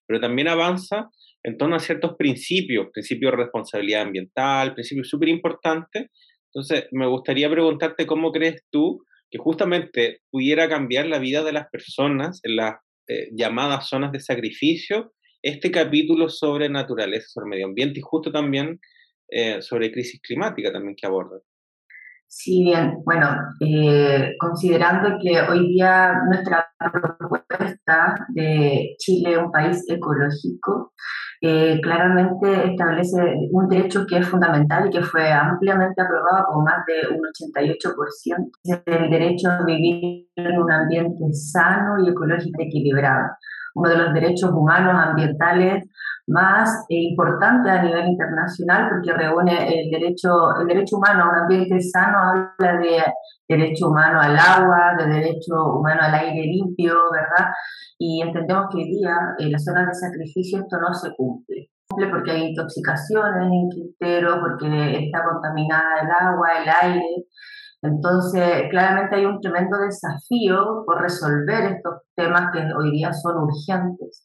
[0.05, 1.09] Pero también avanza
[1.43, 6.09] en torno a ciertos principios, principios de responsabilidad ambiental, principios súper importantes,
[6.53, 11.67] Entonces, me gustaría preguntarte cómo crees tú que justamente pudiera cambiar la vida de las
[11.69, 12.75] personas en las
[13.07, 15.11] eh, llamadas zonas de sacrificio
[15.45, 18.79] este capítulo sobre naturaleza, sobre medio ambiente y justo también
[19.29, 21.39] eh, sobre crisis climática también que aborda.
[22.27, 22.97] Sí, bien.
[23.05, 23.27] Bueno,
[23.61, 30.93] eh, considerando que hoy día nuestra propuesta de Chile, un país ecológico,
[31.41, 33.17] eh, claramente establece
[33.51, 38.51] un derecho que es fundamental y que fue ampliamente aprobado con más de un 88%,
[38.85, 43.29] el derecho a vivir en un ambiente sano y ecológicamente equilibrado
[43.75, 45.85] uno de los derechos humanos ambientales
[46.27, 51.79] más importantes a nivel internacional porque reúne el derecho, el derecho humano a un ambiente
[51.81, 53.03] sano, habla de
[53.47, 57.51] derecho humano al agua, de derecho humano al aire limpio, ¿verdad?
[57.99, 61.69] Y entendemos que hoy día en las zonas de sacrificio esto no se cumple.
[61.87, 67.25] Cumple porque hay intoxicaciones en Quintero, porque está contaminada el agua, el aire,
[67.85, 74.23] entonces, claramente hay un tremendo desafío por resolver estos temas que hoy día son urgentes.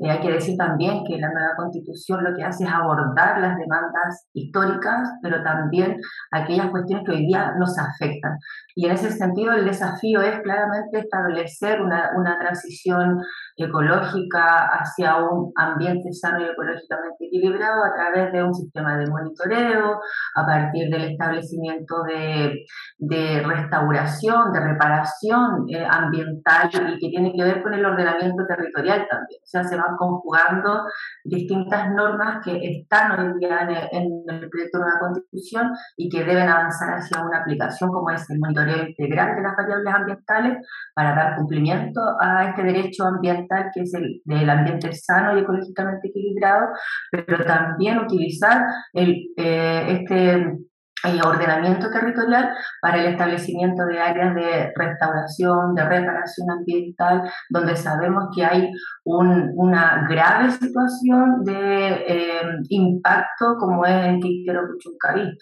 [0.00, 4.28] Hay que decir también que la nueva constitución lo que hace es abordar las demandas
[4.32, 5.96] históricas, pero también
[6.30, 8.38] aquellas cuestiones que hoy día nos afectan.
[8.76, 13.20] Y en ese sentido el desafío es claramente establecer una, una transición
[13.64, 20.00] ecológica hacia un ambiente sano y ecológicamente equilibrado a través de un sistema de monitoreo,
[20.34, 22.64] a partir del establecimiento de,
[22.98, 29.06] de restauración, de reparación eh, ambiental y que tiene que ver con el ordenamiento territorial
[29.10, 29.40] también.
[29.42, 30.84] O sea, se van conjugando
[31.24, 36.48] distintas normas que están hoy día en el, proyecto de una constitución y que deben
[36.48, 41.36] avanzar hacia una aplicación como es el monitoreo integral de las variables ambientales para dar
[41.36, 46.68] cumplimiento a este derecho ambiental que es el del ambiente sano y ecológicamente equilibrado,
[47.10, 50.58] pero también utilizar el, eh, este
[51.04, 52.50] eh, ordenamiento territorial
[52.82, 58.68] para el establecimiento de áreas de restauración, de reparación ambiental, donde sabemos que hay
[59.04, 65.38] una grave situación de eh, impacto como es en Quiquero Puchuncaví.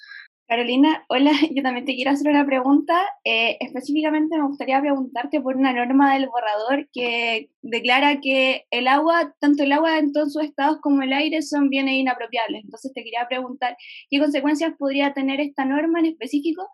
[0.49, 2.95] Carolina, hola, yo también te quiero hacer una pregunta.
[3.25, 9.35] Eh, específicamente me gustaría preguntarte por una norma del borrador que declara que el agua,
[9.41, 12.63] tanto el agua en todos sus estados como el aire son bienes inapropiables.
[12.65, 13.77] Entonces te quería preguntar
[14.09, 16.69] qué consecuencias podría tener esta norma en específico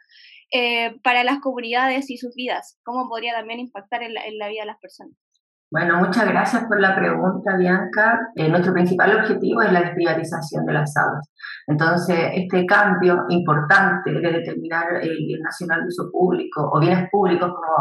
[0.52, 4.66] eh, para las comunidades y sus vidas, cómo podría también impactar en la vida de
[4.66, 5.21] las personas.
[5.72, 8.28] Bueno, muchas gracias por la pregunta, Bianca.
[8.34, 11.32] Eh, nuestro principal objetivo es la desprivatización de las aguas.
[11.66, 17.50] Entonces, este cambio importante de determinar el bien nacional de uso público o bienes públicos,
[17.54, 17.72] como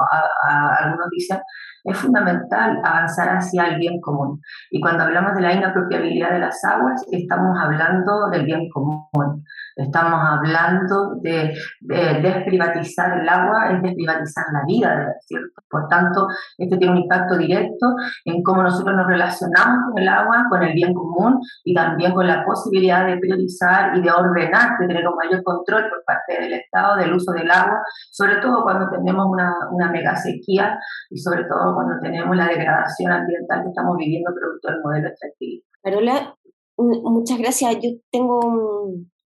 [0.79, 1.39] algunos dicen,
[1.83, 4.41] es fundamental avanzar hacia el bien común.
[4.69, 9.43] Y cuando hablamos de la inapropiabilidad de las aguas, estamos hablando del bien común.
[9.75, 15.61] Estamos hablando de, desprivatizar el agua, es desprivatizar la vida, ¿cierto?
[15.69, 20.45] Por tanto, esto tiene un impacto directo en cómo nosotros nos relacionamos con el agua,
[20.49, 24.87] con el bien común y también con la posibilidad de priorizar y de ordenar, de
[24.87, 28.89] tener un mayor control por parte del Estado del uso del agua, sobre todo cuando
[28.89, 30.77] tenemos una, una mega sequía
[31.09, 35.63] y sobre todo cuando tenemos la degradación ambiental que estamos viviendo producto del modelo extractivo.
[35.81, 36.35] Carola,
[36.77, 37.75] muchas gracias.
[37.81, 38.39] Yo tengo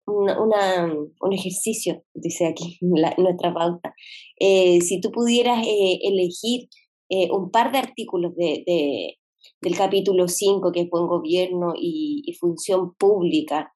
[0.08, 0.32] un,
[1.20, 3.94] un ejercicio, dice aquí nuestra pauta.
[4.40, 6.68] Eh, si tú pudieras eh, elegir
[7.10, 9.18] eh, un par de artículos de,
[9.62, 13.72] del capítulo 5, que es buen gobierno y, función pública,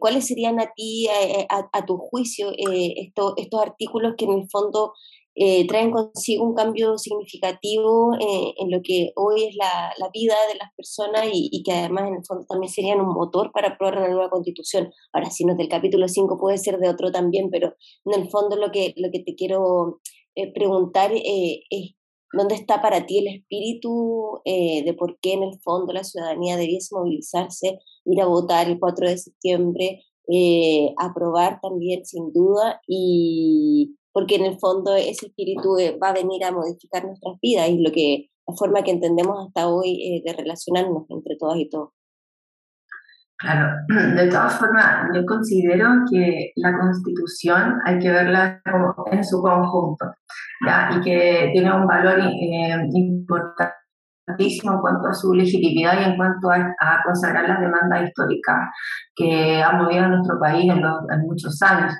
[0.00, 1.08] ¿cuáles serían a ti,
[1.48, 4.92] a, tu juicio, estos artículos que en el fondo
[5.36, 10.36] eh, traen consigo un cambio significativo eh, en lo que hoy es la, la vida
[10.48, 13.98] de las personas y, que además en el fondo también serían un motor para aprobar
[13.98, 14.92] una nueva constitución.
[15.12, 18.30] Ahora, si no es del capítulo 5, puede ser de otro también, pero en el
[18.30, 20.00] fondo lo que, lo que te quiero
[20.36, 21.94] eh, preguntar es
[22.32, 26.94] dónde está para ti el espíritu de por qué en el fondo la ciudadanía debiese
[26.94, 30.02] movilizarse, ir a votar el 4 de septiembre,
[30.98, 36.52] aprobar también sin duda y porque en el fondo ese espíritu va a venir a
[36.52, 41.04] modificar nuestras vidas y lo que la forma que entendemos hasta hoy eh, de relacionarnos
[41.08, 41.90] entre todas y todos.
[43.36, 43.74] Claro,
[44.16, 48.62] de todas formas, yo considero que la constitución hay que verla
[49.10, 50.14] en su conjunto,
[50.64, 50.90] ¿ya?
[50.96, 53.26] y que tiene un valor eh, en
[54.80, 58.70] cuanto a su legitimidad y en cuanto a, consagrar las demandas históricas
[59.16, 61.92] que han movido a nuestro país en, en muchos años.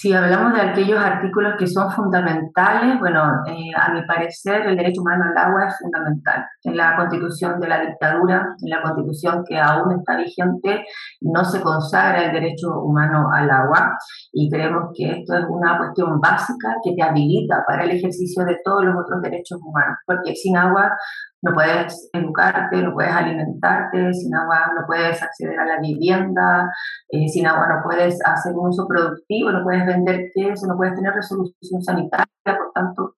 [0.00, 5.02] Si hablamos de aquellos artículos que son fundamentales, bueno, eh, a mi parecer el derecho
[5.02, 6.46] humano al agua es fundamental.
[6.62, 10.86] En la constitución de la dictadura, en la constitución que aún está vigente,
[11.20, 13.98] no se consagra el derecho humano al agua
[14.32, 18.56] y creemos que esto es una cuestión básica que te habilita para el ejercicio de
[18.64, 20.96] todos los otros derechos humanos, porque sin agua
[21.42, 26.70] no puedes educarte, no puedes alimentarte, sin agua no puedes acceder a la vivienda,
[27.08, 30.94] eh, sin agua no puedes hacer un uso productivo, no puedes vender queso, no puedes
[30.94, 33.09] tener resolución sanitaria, por tanto,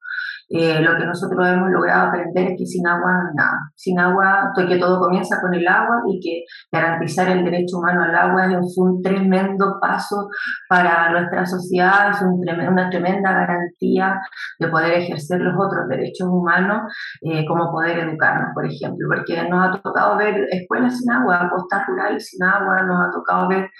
[0.49, 3.59] eh, lo que nosotros hemos logrado aprender es que sin agua, nada.
[3.75, 8.15] Sin agua, que todo comienza con el agua y que garantizar el derecho humano al
[8.15, 10.29] agua es un tremendo paso
[10.69, 14.21] para nuestra sociedad, es una tremenda garantía
[14.59, 19.69] de poder ejercer los otros derechos humanos, eh, como poder educarnos, por ejemplo, porque nos
[19.69, 23.71] ha tocado ver escuelas sin agua, postas rurales sin agua, nos ha tocado ver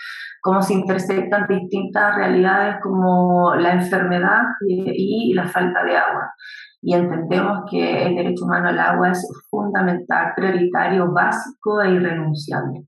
[0.43, 6.35] cómo se intersectan distintas realidades como la enfermedad y la falta de agua
[6.83, 12.83] y entendemos que el derecho humano al agua es fundamental, prioritario, básico e irrenunciable.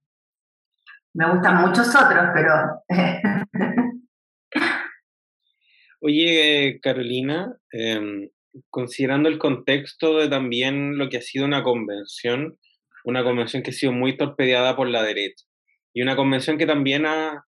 [1.14, 2.82] Me gustan muchos otros, pero...
[6.00, 8.28] Oye, Carolina, em,
[8.68, 12.58] considerando el contexto de también lo que ha sido una convención,
[13.04, 15.46] una convención que ha sido muy torpedeada por la derecha
[15.94, 17.44] y una convención que también ha,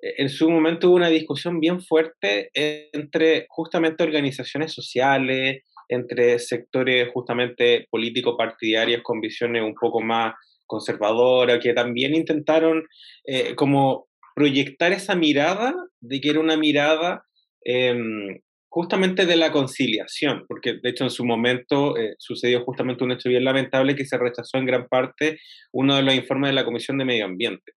[0.00, 7.86] en su momento hubo una discusión bien fuerte entre justamente organizaciones sociales, entre sectores justamente
[7.90, 10.34] políticos partidarios con visiones un poco más
[10.66, 12.82] conservadoras, que también intentaron
[13.24, 17.24] eh, como proyectar esa mirada de que era una mirada
[17.62, 18.40] em,
[18.70, 23.28] justamente de la conciliación, porque de hecho en su momento eh, sucedió justamente un hecho
[23.28, 25.38] bien lamentable que se rechazó en gran parte
[25.72, 27.72] uno de los informes de la Comisión de Medio Ambiente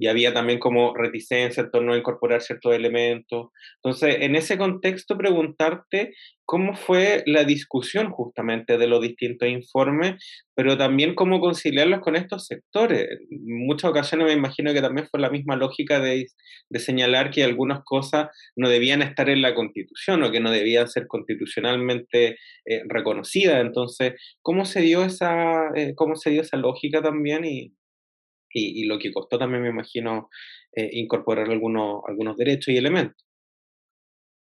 [0.00, 3.50] y había también como reticencia en torno a incorporar ciertos elementos.
[3.84, 6.14] Entonces, en ese contexto, preguntarte
[6.46, 10.14] cómo fue la discusión justamente de los distintos informes,
[10.54, 13.08] pero también cómo conciliarlos con estos sectores.
[13.30, 16.28] En muchas ocasiones me imagino que también fue la misma lógica de,
[16.70, 20.88] de señalar que algunas cosas no debían estar en la constitución o que no debían
[20.88, 23.60] ser constitucionalmente eh, reconocidas.
[23.60, 27.74] Entonces, ¿cómo se dio esa, eh, cómo se dio esa lógica también y,
[28.52, 30.30] y, lo que costó también, me imagino,
[30.72, 33.29] eh, incorporar algunos, algunos derechos y elementos.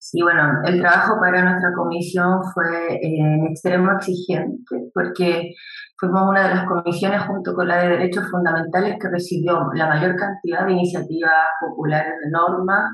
[0.09, 5.53] Sí, bueno, el trabajo para nuestra comisión fue eh, en extremo exigente, porque
[5.99, 10.15] fuimos una de las comisiones junto con la de Derechos Fundamentales que recibió la mayor
[10.15, 12.89] cantidad de iniciativas populares de norma,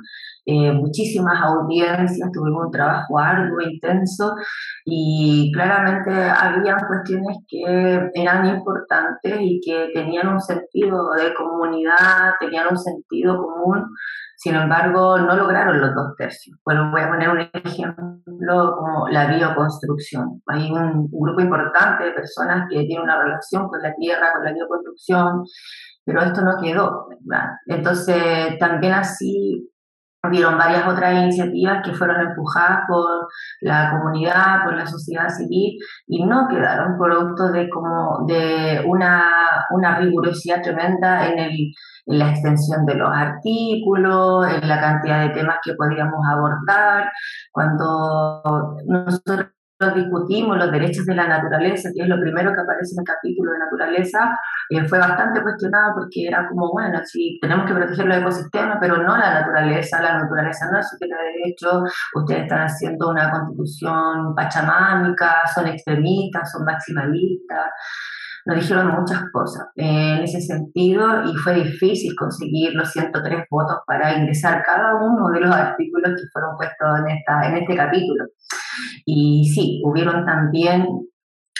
[0.48, 4.34] eh, muchísimas audiencias, tuvimos un trabajo arduo, intenso,
[4.84, 12.70] y claramente había cuestiones que eran importantes y que tenían un sentido de comunidad, tenían
[12.72, 13.86] un sentido común
[14.44, 16.60] sin embargo, no lograron los dos tercios.
[16.66, 20.42] Bueno, voy a poner un ejemplo como la bioconstrucción.
[20.48, 24.52] Hay un, grupo importante de personas que tienen una relación con la tierra, con la
[24.52, 25.46] bioconstrucción,
[26.04, 27.08] pero esto no quedó.
[27.68, 29.66] Entonces, también así
[30.26, 33.28] Hubieron varias otras iniciativas que fueron empujadas por
[33.60, 39.98] la comunidad, por la sociedad civil y no quedaron producto de, como de una, una
[40.00, 41.74] rigurosidad tremenda en, el,
[42.06, 47.12] en la extensión de los artículos, en la cantidad de temas que podíamos abordar.
[47.52, 49.48] Cuando nosotros
[49.92, 53.52] discutimos los derechos de la naturaleza, que es lo primero que aparece en el capítulo
[53.52, 58.18] de naturaleza, eh, fue bastante cuestionado porque era como, bueno, si tenemos que proteger los
[58.18, 61.84] ecosistemas, pero no la naturaleza, la naturaleza no es sujeta de derecho,
[62.16, 67.72] ustedes están haciendo una constitución pachamámica, son extremistas, son maximalistas
[68.46, 74.18] nos dijeron muchas cosas en ese sentido y fue difícil conseguir los 103 votos para
[74.18, 78.26] ingresar cada uno de los artículos que fueron puestos en, esta, en este capítulo.
[79.06, 80.86] Y sí, hubieron también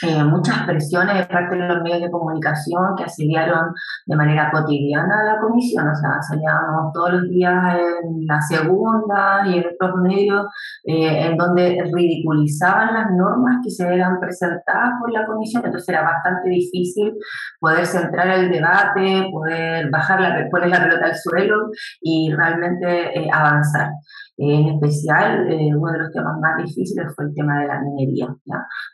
[0.06, 3.72] eh, muchas presiones de parte de los medios de comunicación que asediaron
[4.06, 9.46] de manera cotidiana a la comisión, o sea, salíamos todos los días en la segunda
[9.46, 10.46] y en otros medios
[10.84, 16.02] eh, en donde ridiculizaban las normas que se eran presentadas por la comisión, entonces era
[16.02, 17.14] bastante difícil
[17.58, 23.28] poder centrar el debate, poder bajar la, poner la pelota al suelo y realmente eh,
[23.32, 23.90] avanzar.
[24.36, 28.26] En especial, eh, uno de los temas más difíciles fue el tema de la minería,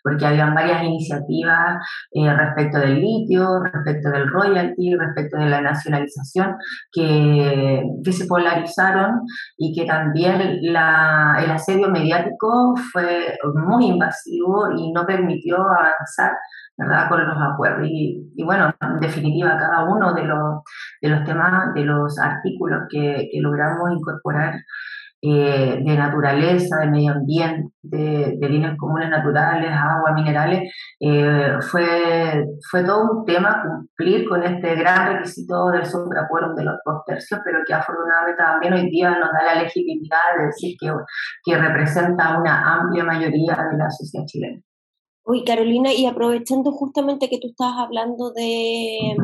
[0.02, 6.57] porque habían varias iniciativas eh, respecto del litio, respecto del royalty, respecto de la nacionalización,
[6.92, 9.20] que, que se polarizaron
[9.57, 16.32] y que también la, el asedio mediático fue muy invasivo y no permitió avanzar
[16.76, 17.09] ¿verdad?
[17.09, 17.86] con los acuerdos.
[17.88, 20.62] Y, y, bueno, en definitiva, cada uno de los,
[21.03, 24.55] de los temas, de los artículos que, que logramos incorporar
[25.23, 32.85] eh, de naturaleza, de medio ambiente, de, bienes comunes naturales, agua, minerales, eh, fue, fue
[32.85, 37.59] todo un tema cumplir con este gran requisito del superacuerdo de los dos tercios, pero
[37.66, 40.91] que afortunadamente también hoy día nos da la legitimidad de decir que,
[41.45, 44.61] que representa una amplia mayoría de la sociedad chilena.
[45.27, 49.16] Uy, Carolina, y aprovechando justamente que tú estabas hablando de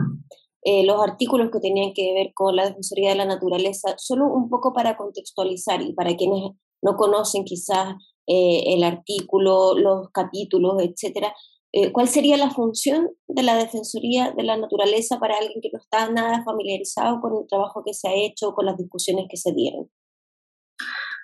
[0.68, 4.50] eh, los artículos que tenían que ver con la Defensoría de la Naturaleza, solo un
[4.50, 6.42] poco para contextualizar y para quienes
[6.82, 7.94] no conocen quizás
[8.26, 11.32] eh, el artículo, los capítulos, etcétera,
[11.70, 15.78] eh, ¿cuál sería la función de la Defensoría de la Naturaleza para alguien que no
[15.78, 19.52] está nada familiarizado con el trabajo que se ha hecho, con las discusiones que se
[19.52, 19.88] dieron?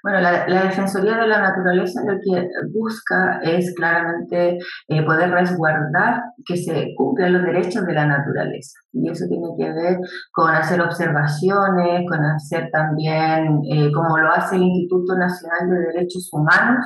[0.02, 6.56] Bueno, la, Defensoría de la Naturaleza lo que busca es claramente eh, poder resguardar que
[6.56, 8.80] se cumplan los derechos de la naturaleza.
[8.92, 9.98] Y eso tiene que ver
[10.32, 16.28] con hacer observaciones, con hacer también, eh, como lo hace el Instituto Nacional de Derechos
[16.32, 16.84] Humanos,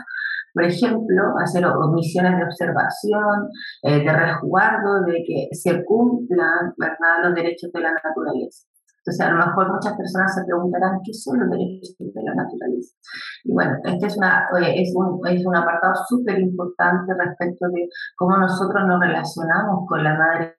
[0.53, 3.51] por ejemplo, hacer misiones de observación,
[3.83, 7.25] eh, de resguardo, de que se cumplan ¿verdad?
[7.25, 8.67] los derechos de la naturaleza.
[9.07, 12.97] Entonces, a lo mejor muchas personas se preguntarán qué son los derechos de la naturaleza.
[13.45, 18.37] Y bueno, este es, una, es, un, es un apartado súper importante respecto de cómo
[18.37, 20.57] nosotros nos relacionamos con la madre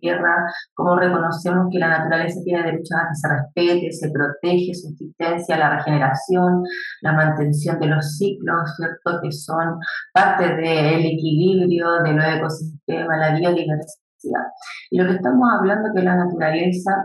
[0.00, 4.88] tierra, cómo reconocemos que la naturaleza tiene derecho a que se respete, se protege, su
[4.90, 6.62] existencia, la regeneración,
[7.02, 9.20] la mantención de los ciclos, ¿cierto?
[9.22, 9.78] Que son
[10.12, 14.46] parte del equilibrio de los ecosistemas, la biodiversidad.
[14.90, 17.04] Y lo que estamos hablando que la naturaleza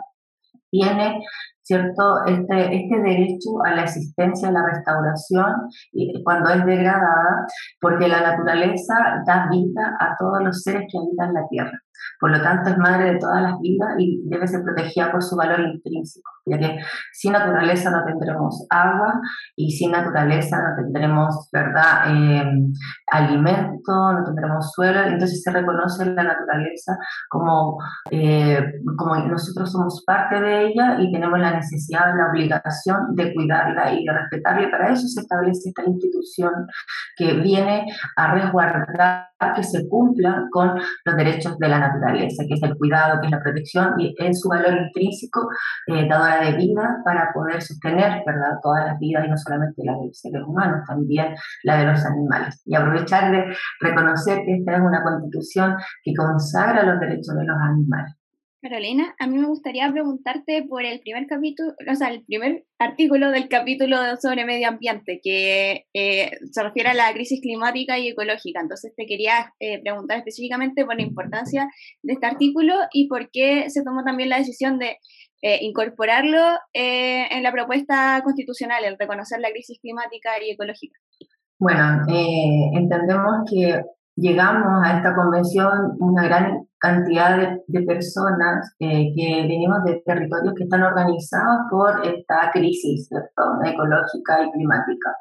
[0.74, 1.22] tiene
[1.64, 2.26] ¿cierto?
[2.26, 5.54] Este, este derecho a la existencia, a la restauración,
[5.92, 7.48] y cuando es degradada,
[7.80, 8.96] porque la naturaleza
[9.26, 11.83] da vida a todos los seres que habitan la Tierra.
[12.20, 15.36] Por lo tanto, es madre de todas las vidas y debe ser protegida por su
[15.36, 16.80] valor intrínseco, ya que
[17.12, 19.20] sin naturaleza no tendremos agua
[19.56, 22.52] y sin naturaleza no tendremos, ¿verdad?, eh,
[23.12, 26.98] alimento, no tendremos suelo, entonces se reconoce la naturaleza
[27.30, 27.78] como,
[28.12, 33.94] eh, como nosotros somos parte de ella y tenemos la necesidad, la obligación de cuidarla
[33.94, 36.52] y de respetarla, y para eso se establece esta institución
[37.18, 37.86] que viene
[38.16, 43.20] a resguardar que se cumpla con los derechos de la naturaleza, que es el cuidado,
[43.20, 45.50] que es la protección y es su valor intrínseco,
[45.88, 48.24] eh, dadora de vida para poder sostener
[48.62, 52.06] todas las vidas y no solamente la de los seres humanos, también la de los
[52.06, 52.62] animales.
[52.66, 57.58] Y aprovechar de reconocer que esta es una constitución que consagra los derechos de los
[57.58, 58.23] animales.
[58.64, 63.30] Carolina, a mí me gustaría preguntarte por el primer capítulo, o sea, el primer artículo
[63.30, 68.62] del capítulo sobre medio ambiente, que eh, se refiere a la crisis climática y ecológica.
[68.62, 71.70] Entonces, te quería eh, preguntar específicamente por la importancia
[72.04, 74.98] de este artículo y por qué se tomó también la decisión de
[75.42, 76.40] eh, incorporarlo
[76.74, 80.98] en la propuesta constitucional, el reconocer la crisis climática y ecológica.
[81.60, 82.06] Bueno,
[82.74, 83.82] entendemos que
[84.16, 90.66] llegamos a esta convención una gran cantidad de, personas eh, que venimos de territorios que
[90.66, 93.10] están organizados por esta crisis
[93.64, 95.16] ecológica y climática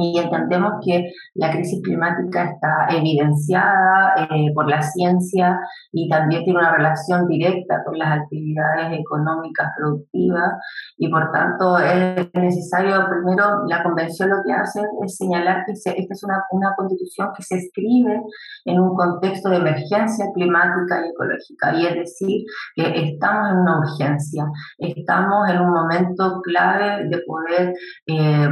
[0.00, 5.58] y entendemos que la crisis climática está evidenciada eh, por la ciencia
[5.92, 10.52] y también tiene una relación directa con las actividades económicas productivas
[10.98, 15.92] y por tanto es necesario, primero, la convención lo que hace es señalar que esta
[15.92, 18.22] es una, una constitución que se escribe
[18.66, 21.74] en un contexto de emergencia climática y ecológica.
[21.74, 22.44] Y es decir,
[22.76, 24.44] que estamos en una urgencia,
[24.78, 27.74] estamos en un momento clave de poder...
[28.06, 28.48] Eh,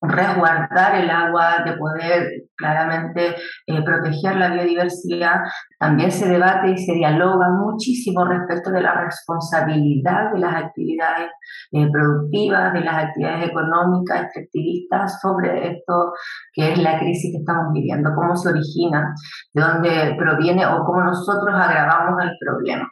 [0.00, 3.36] resguardar el agua, de poder claramente
[3.66, 5.40] eh, proteger la biodiversidad.
[5.78, 11.30] También se debate y se dialoga muchísimo respecto de la responsabilidad de las actividades
[11.72, 16.12] eh, productivas, de las actividades económicas, extractivistas sobre esto
[16.52, 19.14] que es la crisis que estamos viviendo, cómo se origina,
[19.52, 22.88] de dónde proviene o cómo nosotros agravamos el problema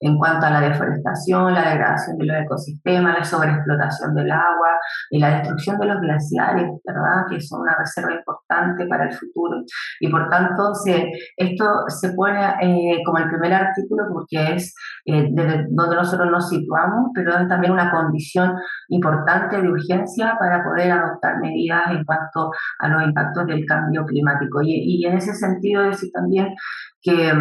[0.00, 4.68] en cuanto a la deforestación, la degradación de los ecosistemas, la sobreexplotación del agua
[5.10, 7.24] y la destrucción de los glaciares, ¿verdad?
[7.30, 9.62] que son una reserva importante para el futuro.
[10.00, 14.74] Y por tanto, se, esto se pone eh, como el primer artículo porque es
[15.06, 18.54] eh, desde donde nosotros nos situamos, pero es también una condición
[18.88, 24.60] importante de urgencia para poder adoptar medidas en cuanto a los impactos del cambio climático.
[24.62, 26.54] Y, y en ese sentido, decir también
[27.00, 27.32] que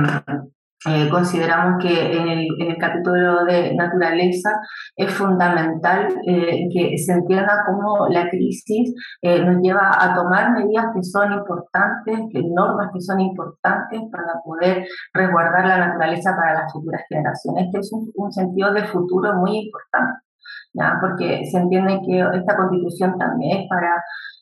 [0.88, 4.50] eh, consideramos que en el, capítulo de naturaleza
[4.96, 10.88] es fundamental eh, que se entienda cómo la crisis eh, nos lleva a tomar medidas
[10.94, 16.72] que son importantes, que normas que son importantes para poder resguardar la naturaleza para las
[16.72, 17.66] futuras generaciones.
[17.66, 20.25] Este es un sentido de futuro muy importante.
[20.78, 20.98] ¿Ya?
[21.02, 23.96] porque se entiende que esta constitución también es para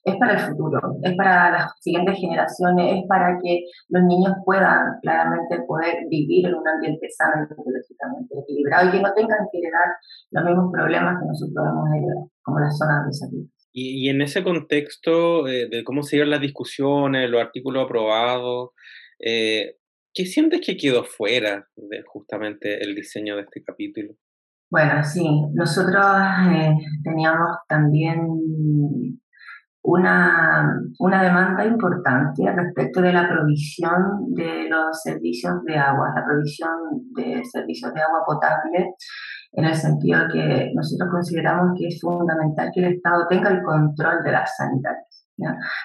[0.06, 5.00] es para el futuro, es para las siguientes generaciones, es para que los niños puedan
[5.02, 9.60] claramente poder vivir en un ambiente sano y ecológicamente equilibrado y que no tengan que
[9.60, 9.96] heredar
[10.32, 13.48] los mismos problemas que nosotros hemos heredado, como las zonas de salud.
[13.76, 18.72] Y, en ese contexto eh, de cómo se las discusiones, los artículos aprobados,
[19.20, 19.78] eh,
[20.14, 24.16] ¿qué sientes que quedó fuera de justamente el diseño de este capítulo?
[24.74, 26.04] Bueno, sí, nosotros
[26.50, 28.26] eh, teníamos también
[29.84, 36.72] una, una demanda importante respecto de la provisión de los servicios de agua, la provisión
[37.16, 38.96] de servicios de agua potable,
[39.52, 44.24] en el sentido que nosotros consideramos que es fundamental que el Estado tenga el control
[44.24, 45.12] de las sanitarias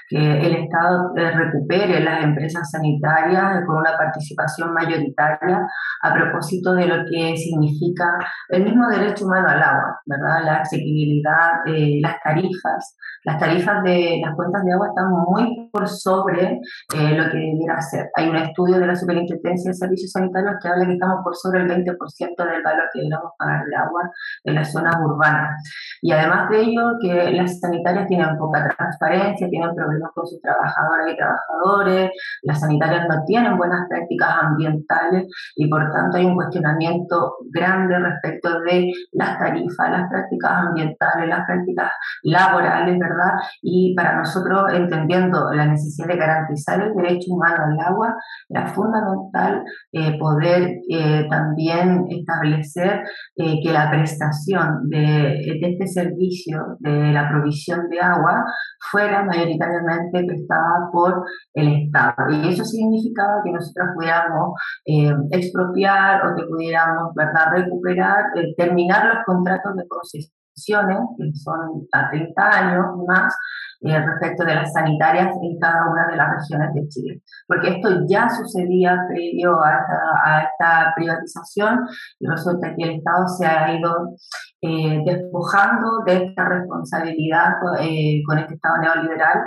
[0.08, 5.66] que el Estado eh, recupere las empresas sanitarias con una participación mayoritaria
[6.02, 8.18] a propósito de lo que significa
[8.48, 10.44] el mismo derecho humano al agua, ¿verdad?
[10.44, 12.96] la asequibilidad, de las tarifas.
[13.24, 16.60] Las tarifas de las cuentas de agua están muy por sobre
[16.94, 18.08] eh, lo que debiera ser.
[18.16, 21.60] Hay un estudio de la Superintendencia de Servicios Sanitarios que habla que estamos por sobre
[21.62, 21.96] el 20%
[22.36, 24.10] del valor que deberíamos pagar de agua
[24.44, 25.62] en las zonas urbanas.
[26.00, 31.12] Y además de ello, que las sanitarias tienen poca transparencia, tienen problemas con sus trabajadoras
[31.12, 32.10] y trabajadores,
[32.42, 35.26] las sanitarias no tienen buenas prácticas ambientales
[35.56, 41.46] y por tanto hay un cuestionamiento grande respecto de las tarifas, las prácticas ambientales, las
[41.46, 41.92] prácticas
[42.22, 43.32] laborales, ¿verdad?
[43.62, 48.16] Y para nosotros, entendiendo la necesidad de garantizar el derecho humano al agua,
[48.48, 53.02] era fundamental eh, poder eh, también establecer
[53.36, 58.44] eh, que la prestación de, de este servicio de la provisión de agua
[58.90, 61.24] fuera mayoritariamente prestada por
[61.54, 62.30] el Estado.
[62.30, 67.52] Y eso significaba que nosotros pudiéramos eh, expropiar o que pudiéramos ¿verdad?
[67.52, 73.34] recuperar, eh, terminar los contratos de concesiones, que son a 30 años más,
[73.80, 77.22] eh, respecto de las sanitarias en cada una de las regiones de Chile.
[77.46, 81.86] Porque esto ya sucedía previo a esta, a esta privatización
[82.18, 84.16] y resulta que el Estado se ha ido
[84.60, 89.44] eh, despojando de esta responsabilidad eh, con este Estado neoliberal,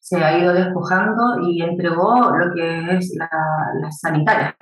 [0.00, 3.28] se ha ido despojando y entregó lo que es la,
[3.80, 4.54] las sanitarias.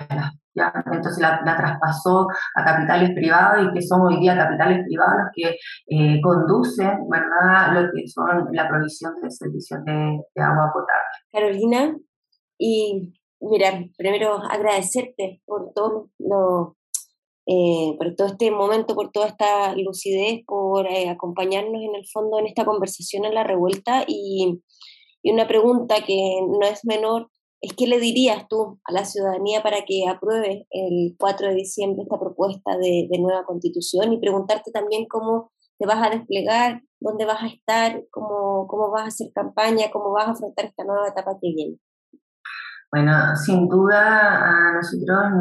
[0.55, 5.57] Entonces la, traspasó a capitales privados y que son hoy día capitales privados los que
[5.87, 7.73] eh, conducen ¿verdad?
[7.73, 11.13] lo que son la provisión de servicios de, de agua potable.
[11.31, 11.95] Carolina,
[12.57, 16.77] y mira, primero agradecerte por todo lo
[17.45, 22.39] eh, por todo este momento, por toda esta lucidez, por eh, acompañarnos en el fondo
[22.39, 24.05] en esta conversación en la revuelta.
[24.07, 24.61] Y,
[25.25, 27.29] una pregunta que no es menor
[27.61, 32.03] es qué le dirías tú a la ciudadanía para que apruebe el 4 de diciembre
[32.03, 37.41] esta propuesta de, nueva constitución y preguntarte también cómo te vas a desplegar, dónde vas
[37.41, 41.37] a estar, cómo, cómo vas a hacer campaña, cómo vas a afrontar esta nueva etapa
[41.41, 41.77] que viene.
[42.93, 45.31] Bueno, sin duda a nosotros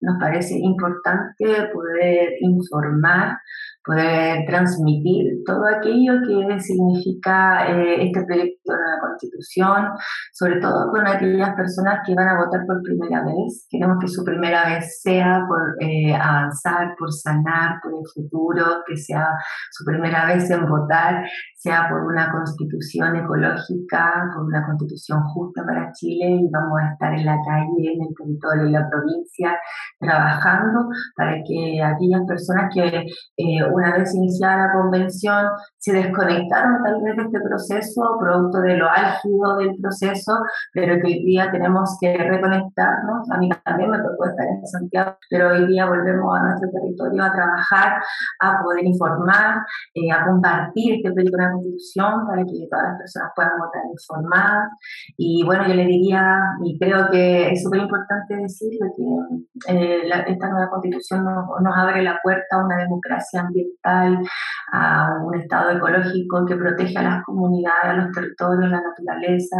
[0.00, 3.38] nos parece importante poder informar
[3.84, 9.88] poder transmitir todo aquello que significa eh, este proyecto de la Constitución,
[10.32, 13.66] sobre todo con aquellas personas que van a votar por primera vez.
[13.68, 18.96] Queremos que su primera vez sea por eh, avanzar, por sanar, por el futuro, que
[18.96, 19.28] sea
[19.70, 21.24] su primera vez en votar,
[21.56, 27.12] sea por una constitución ecológica, por una constitución justa para Chile y vamos a estar
[27.12, 29.58] en la calle, en el territorio, en la provincia,
[29.98, 33.06] trabajando para que aquellas personas que
[33.36, 35.46] eh, una vez iniciada la convención,
[35.78, 40.32] se desconectaron tal vez de este proceso, producto de lo álgido del proceso,
[40.72, 43.30] pero que hoy día tenemos que reconectarnos.
[43.30, 47.24] A mí también me tocó estar en Santiago, pero hoy día volvemos a nuestro territorio
[47.24, 48.02] a trabajar,
[48.40, 52.98] a poder informar, eh, a compartir este proyecto de la Constitución para que todas las
[52.98, 54.72] personas puedan votar informadas.
[55.16, 60.48] Y bueno, yo le diría, y creo que es súper importante decirlo, que eh, esta
[60.48, 66.46] nueva Constitución nos, nos abre la puerta a una democracia ambiental a un estado ecológico
[66.46, 69.56] que protege a las comunidades, a los territorios, la naturaleza,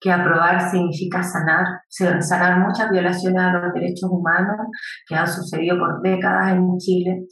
[0.00, 4.56] que aprobar significa sanar, sanar muchas violaciones a los derechos humanos
[5.06, 7.26] que han sucedido por décadas en Chile.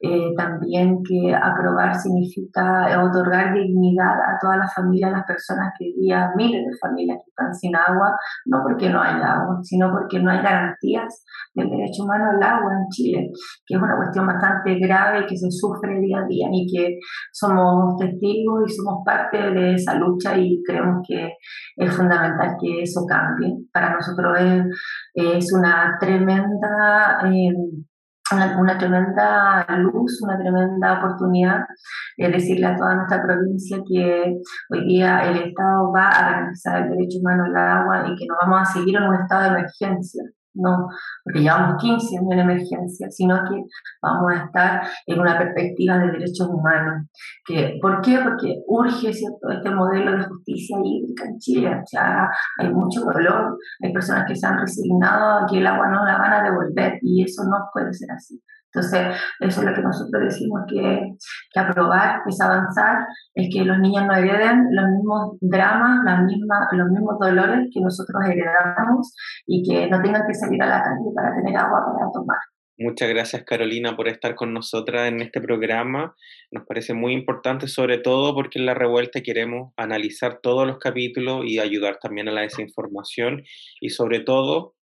[0.00, 5.92] Eh, también que aprobar significa otorgar dignidad a todas las familias, a las personas que
[5.98, 8.16] día, miles de familias que están sin agua,
[8.46, 11.24] no porque no hay agua, sino porque no hay garantías
[11.54, 13.30] del derecho humano al agua en Chile,
[13.66, 16.98] que es una cuestión bastante grave que se sufre día a día y que
[17.32, 21.32] somos testigos y somos parte de esa lucha y creemos que
[21.76, 23.52] es fundamental que eso cambie.
[23.72, 24.64] Para nosotros es,
[25.14, 27.20] es una tremenda...
[27.26, 27.52] Eh,
[28.32, 31.66] una, tremenda luz, una tremenda oportunidad
[32.16, 36.90] de decirle a toda nuestra provincia que hoy día el Estado va a garantizar el
[36.90, 40.24] derecho humano al agua y que no vamos a seguir en un estado de emergencia
[40.54, 40.88] no
[41.24, 43.64] porque llevamos 15 años en emergencia, sino que
[44.02, 47.06] vamos a estar en una perspectiva de derechos humanos.
[47.80, 48.18] ¿Por qué?
[48.22, 49.50] Porque urge ¿cierto?
[49.50, 51.70] este modelo de justicia hídrica en Chile.
[51.74, 56.04] O hay mucho dolor, hay personas que se han resignado a que el agua no
[56.04, 58.40] la van a devolver y eso no puede ser así.
[58.74, 61.14] Entonces, eso es lo que nosotros decimos que,
[61.52, 66.68] que aprobar, es avanzar, es que los niños no hereden los mismos dramas, las mismas,
[66.72, 69.14] los mismos dolores que nosotros heredamos
[69.46, 72.38] y que no tengan que salir a la calle para tener agua para tomar.
[72.76, 76.16] Muchas gracias Carolina por estar con nosotras en este programa.
[76.50, 81.44] Nos parece muy importante, sobre todo porque en la revuelta queremos analizar todos los capítulos
[81.46, 83.44] y ayudar también a la desinformación
[83.80, 84.74] y sobre todo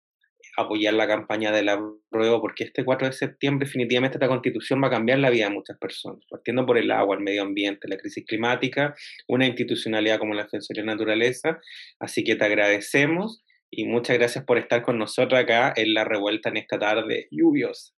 [0.56, 1.80] apoyar la campaña de la
[2.10, 5.54] prueba, porque este 4 de septiembre definitivamente esta constitución va a cambiar la vida de
[5.54, 8.94] muchas personas, partiendo por el agua, el medio ambiente, la crisis climática,
[9.28, 11.58] una institucionalidad como la Defensoría de Naturaleza.
[11.98, 16.48] Así que te agradecemos y muchas gracias por estar con nosotros acá en la revuelta
[16.48, 17.92] en esta tarde lluviosa.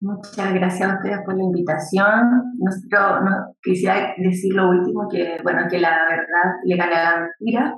[0.00, 2.30] Muchas gracias a ustedes por la invitación.
[2.58, 7.20] Nosotros no, quisiera decir lo último, que bueno, que la verdad le gane a la
[7.20, 7.74] mentira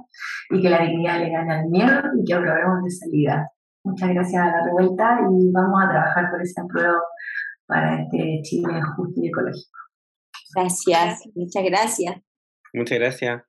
[0.51, 3.51] y que la dignidad le gane al miedo y que aprobemos de salida.
[3.85, 6.97] Muchas gracias a la revuelta y vamos a trabajar por ese apruebo
[7.67, 9.79] para este Chile justo y ecológico.
[10.55, 12.17] Gracias, muchas gracias.
[12.73, 13.43] Muchas gracias.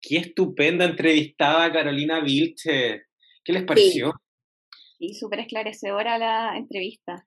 [0.00, 3.02] Qué estupenda entrevistada Carolina Vilche.
[3.44, 4.14] ¿Qué les pareció?
[4.98, 7.26] Sí, súper esclarecedora la entrevista.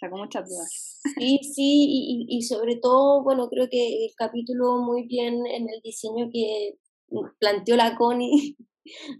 [0.00, 1.00] Sacó muchas dudas.
[1.16, 5.80] Sí, sí, y, y sobre todo, bueno, creo que el capítulo muy bien en el
[5.84, 6.74] diseño que
[7.38, 8.56] planteó la Connie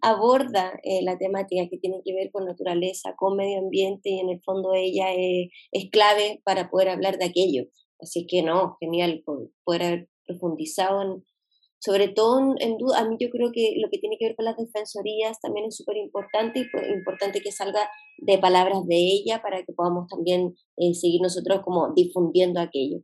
[0.03, 4.31] aborda eh, la temática que tiene que ver con naturaleza, con medio ambiente y en
[4.31, 7.65] el fondo ella es clave para poder hablar de aquello.
[8.01, 9.23] Así que no, genial
[9.65, 11.23] poder haber profundizado
[11.85, 14.47] sobre todo en, duda, a mí yo creo que lo que tiene que ver con
[14.47, 19.43] las defensorías también es súper importante y pues, importante que salga de palabras de ella
[19.43, 23.01] para que podamos también eh, seguir nosotros como difundiendo aquello.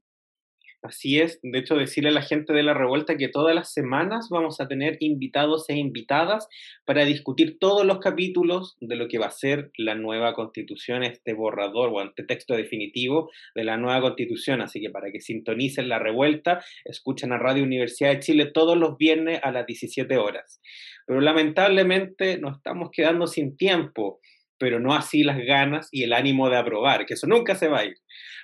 [0.83, 4.29] Así es, de hecho decirle a la gente de la revuelta que todas las semanas
[4.31, 6.49] vamos a tener invitados e invitadas
[6.87, 11.35] para discutir todos los capítulos de lo que va a ser la nueva constitución, este
[11.35, 14.63] borrador o este texto definitivo de la nueva constitución.
[14.63, 18.97] Así que para que sintonicen la revuelta, escuchen a Radio Universidad de Chile todos los
[18.97, 20.63] viernes a las 17 horas.
[21.07, 24.21] Pero lamentablemente nos estamos quedando sin tiempo
[24.61, 27.79] pero no así las ganas y el ánimo de aprobar, que eso nunca se va
[27.79, 27.97] a ir.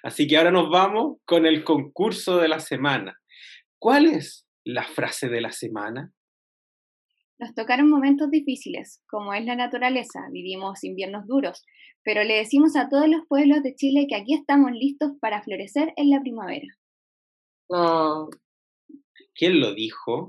[0.02, 3.20] Así que ahora nos vamos con el concurso de la semana.
[3.78, 6.14] ¿Cuál es la frase de la semana?
[7.38, 11.62] Nos tocaron momentos difíciles, como es la naturaleza, vivimos inviernos duros,
[12.02, 15.92] pero le decimos a todos los pueblos de Chile que aquí estamos listos para florecer
[15.96, 16.68] en la primavera.
[19.34, 20.28] ¿Quién lo dijo?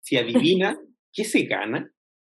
[0.00, 0.78] Si adivina,
[1.12, 1.92] ¿qué se gana?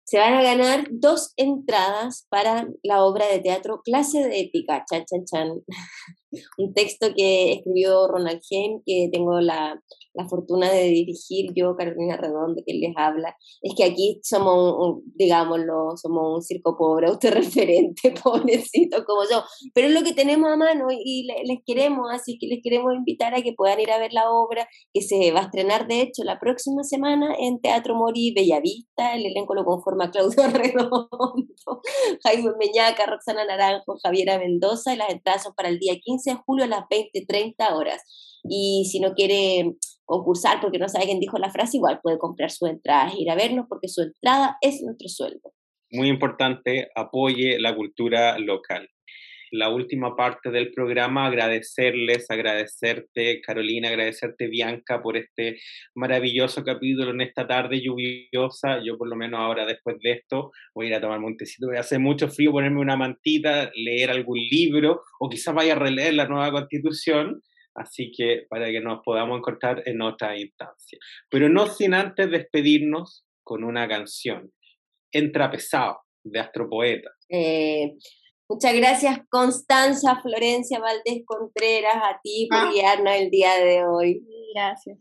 [0.07, 5.04] Se van a ganar dos entradas para la obra de teatro Clase de Épica, chan,
[5.04, 5.48] chan, chan.
[6.59, 9.80] Un texto que escribió Ronald Heim, que tengo la,
[10.17, 15.03] la fortuna de dirigir yo, Carolina Redondo, que les habla, es que aquí somos, un,
[15.14, 19.43] digámoslo, somos un circo pobre, autorreferente, pobrecito como yo,
[19.75, 23.35] pero es lo que tenemos a mano y les queremos, así que les queremos invitar
[23.35, 26.25] a que puedan ir a ver la obra, que se va a estrenar de hecho
[26.25, 31.49] la próxima semana en Teatro Mori Bellavista, el elenco lo conforma Claudio Redondo,
[32.23, 36.37] Jaime Meñaca, Roxana Naranjo, Javiera Mendoza, y las entradas son para el día 15 de
[36.47, 38.03] julio a las 20.30 horas.
[38.49, 42.50] Y si no quiere concursar porque no sabe quién dijo la frase, igual puede comprar
[42.50, 45.52] su entrada e ir a vernos porque su entrada es nuestro sueldo.
[45.90, 48.88] Muy importante, apoye la cultura local.
[49.52, 55.59] La última parte del programa, agradecerles, agradecerte Carolina, agradecerte Bianca por este
[55.94, 58.82] maravilloso capítulo en esta tarde lluviosa.
[58.84, 61.76] Yo por lo menos ahora después de esto voy a ir a tomar montecito, voy
[61.76, 66.14] a hacer mucho frío, ponerme una mantita, leer algún libro o quizás vaya a releer
[66.14, 67.40] la nueva constitución
[67.77, 70.99] Así que para que nos podamos encontrar en otra instancia.
[71.31, 74.51] Pero no sin antes despedirnos con una canción.
[75.12, 77.11] Entrapesado, de Astropoeta.
[77.29, 77.93] Eh,
[78.49, 82.70] muchas gracias, Constanza Florencia Valdés Contreras, a ti por ah.
[82.72, 84.22] guiarnos el día de hoy.
[84.55, 84.99] Gracias.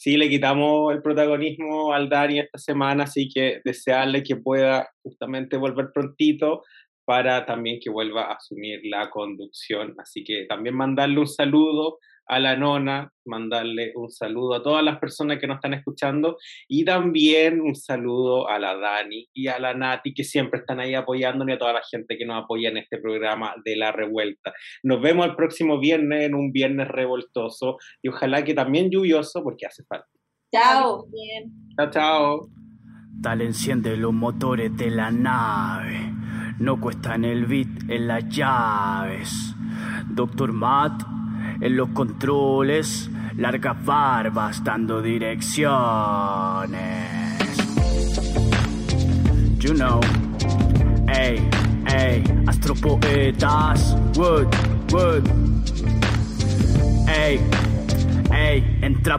[0.00, 5.56] Sí, le quitamos el protagonismo al Dani esta semana, así que desearle que pueda justamente
[5.56, 6.62] volver prontito
[7.08, 9.94] para también que vuelva a asumir la conducción.
[9.96, 14.98] Así que también mandarle un saludo a la nona, mandarle un saludo a todas las
[14.98, 16.36] personas que nos están escuchando
[16.68, 20.92] y también un saludo a la Dani y a la Nati que siempre están ahí
[20.92, 24.52] apoyándonos y a toda la gente que nos apoya en este programa de La Revuelta.
[24.82, 29.64] Nos vemos el próximo viernes en un viernes revoltoso y ojalá que también lluvioso porque
[29.64, 30.10] hace falta.
[30.52, 31.06] Chao.
[31.74, 32.48] Chao, chao.
[33.22, 36.17] Tal enciende los motores de la nave.
[36.58, 39.54] No cuestan el beat en las llaves.
[40.08, 41.02] Doctor Matt
[41.60, 45.68] en los controles, largas barbas dando direcciones.
[49.58, 50.00] You know,
[51.08, 51.48] ey,
[51.86, 54.48] ey, astropoetas, wood,
[54.92, 55.24] wood,
[57.08, 57.67] ey.
[58.48, 59.18] Ey, entra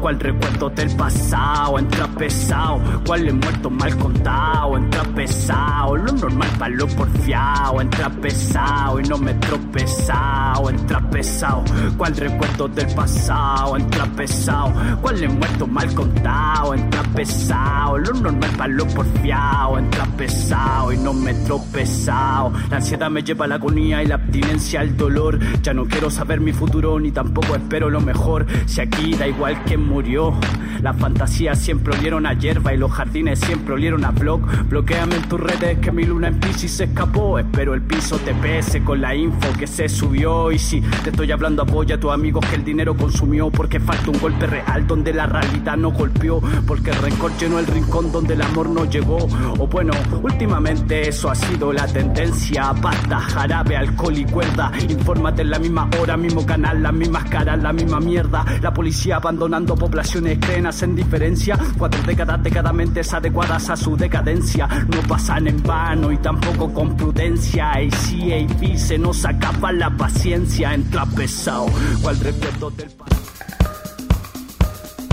[0.00, 6.48] cual recuerdo del pasado, entra pesado, cual he muerto mal contado, entra pesado, lo normal
[6.58, 11.64] para lo porfiado, entra pesado y no me tropezado, entra pesado,
[11.96, 18.50] cual recuerdo del pasado, entra pesado, cual he muerto mal contado, entra pesado, lo normal
[18.56, 23.54] para lo porfiado, entra pesado y no me tropezado, la ansiedad me lleva a la
[23.56, 27.90] agonía y la abstinencia al dolor, ya no quiero saber mi futuro ni tampoco espero
[27.90, 28.27] lo mejor.
[28.66, 30.34] Si aquí da igual que murió.
[30.82, 34.40] Las fantasías siempre olieron a hierba y los jardines siempre olieron a blog.
[34.68, 37.38] Bloqueame en tus redes que mi luna en Pisces se escapó.
[37.38, 40.52] Espero el piso te pese con la info que se subió.
[40.52, 43.50] Y si te estoy hablando, apoya a tus amigos que el dinero consumió.
[43.50, 46.40] Porque falta un golpe real donde la realidad no golpeó.
[46.66, 49.18] Porque el rencor llenó el rincón donde el amor no llegó.
[49.58, 52.72] O bueno, últimamente eso ha sido la tendencia.
[52.80, 54.70] Pasta, jarabe, alcohol y cuerda.
[54.88, 58.17] Infórmate en la misma hora, mismo canal, las mismas caras, la misma mierda.
[58.62, 61.58] La policía abandonando poblaciones creen hacen diferencia.
[61.78, 64.66] Cuatro décadas decadamente adecuadas a su decadencia.
[64.66, 67.70] No pasan en vano y tampoco con prudencia.
[67.70, 70.74] ACAP se nos acaba la paciencia.
[70.74, 71.66] Entra pesado,
[72.02, 72.88] cual recuerdo del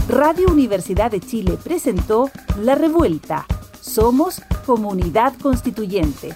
[0.07, 2.29] Radio Universidad de Chile presentó
[2.61, 3.45] La Revuelta.
[3.81, 6.35] Somos Comunidad Constituyente.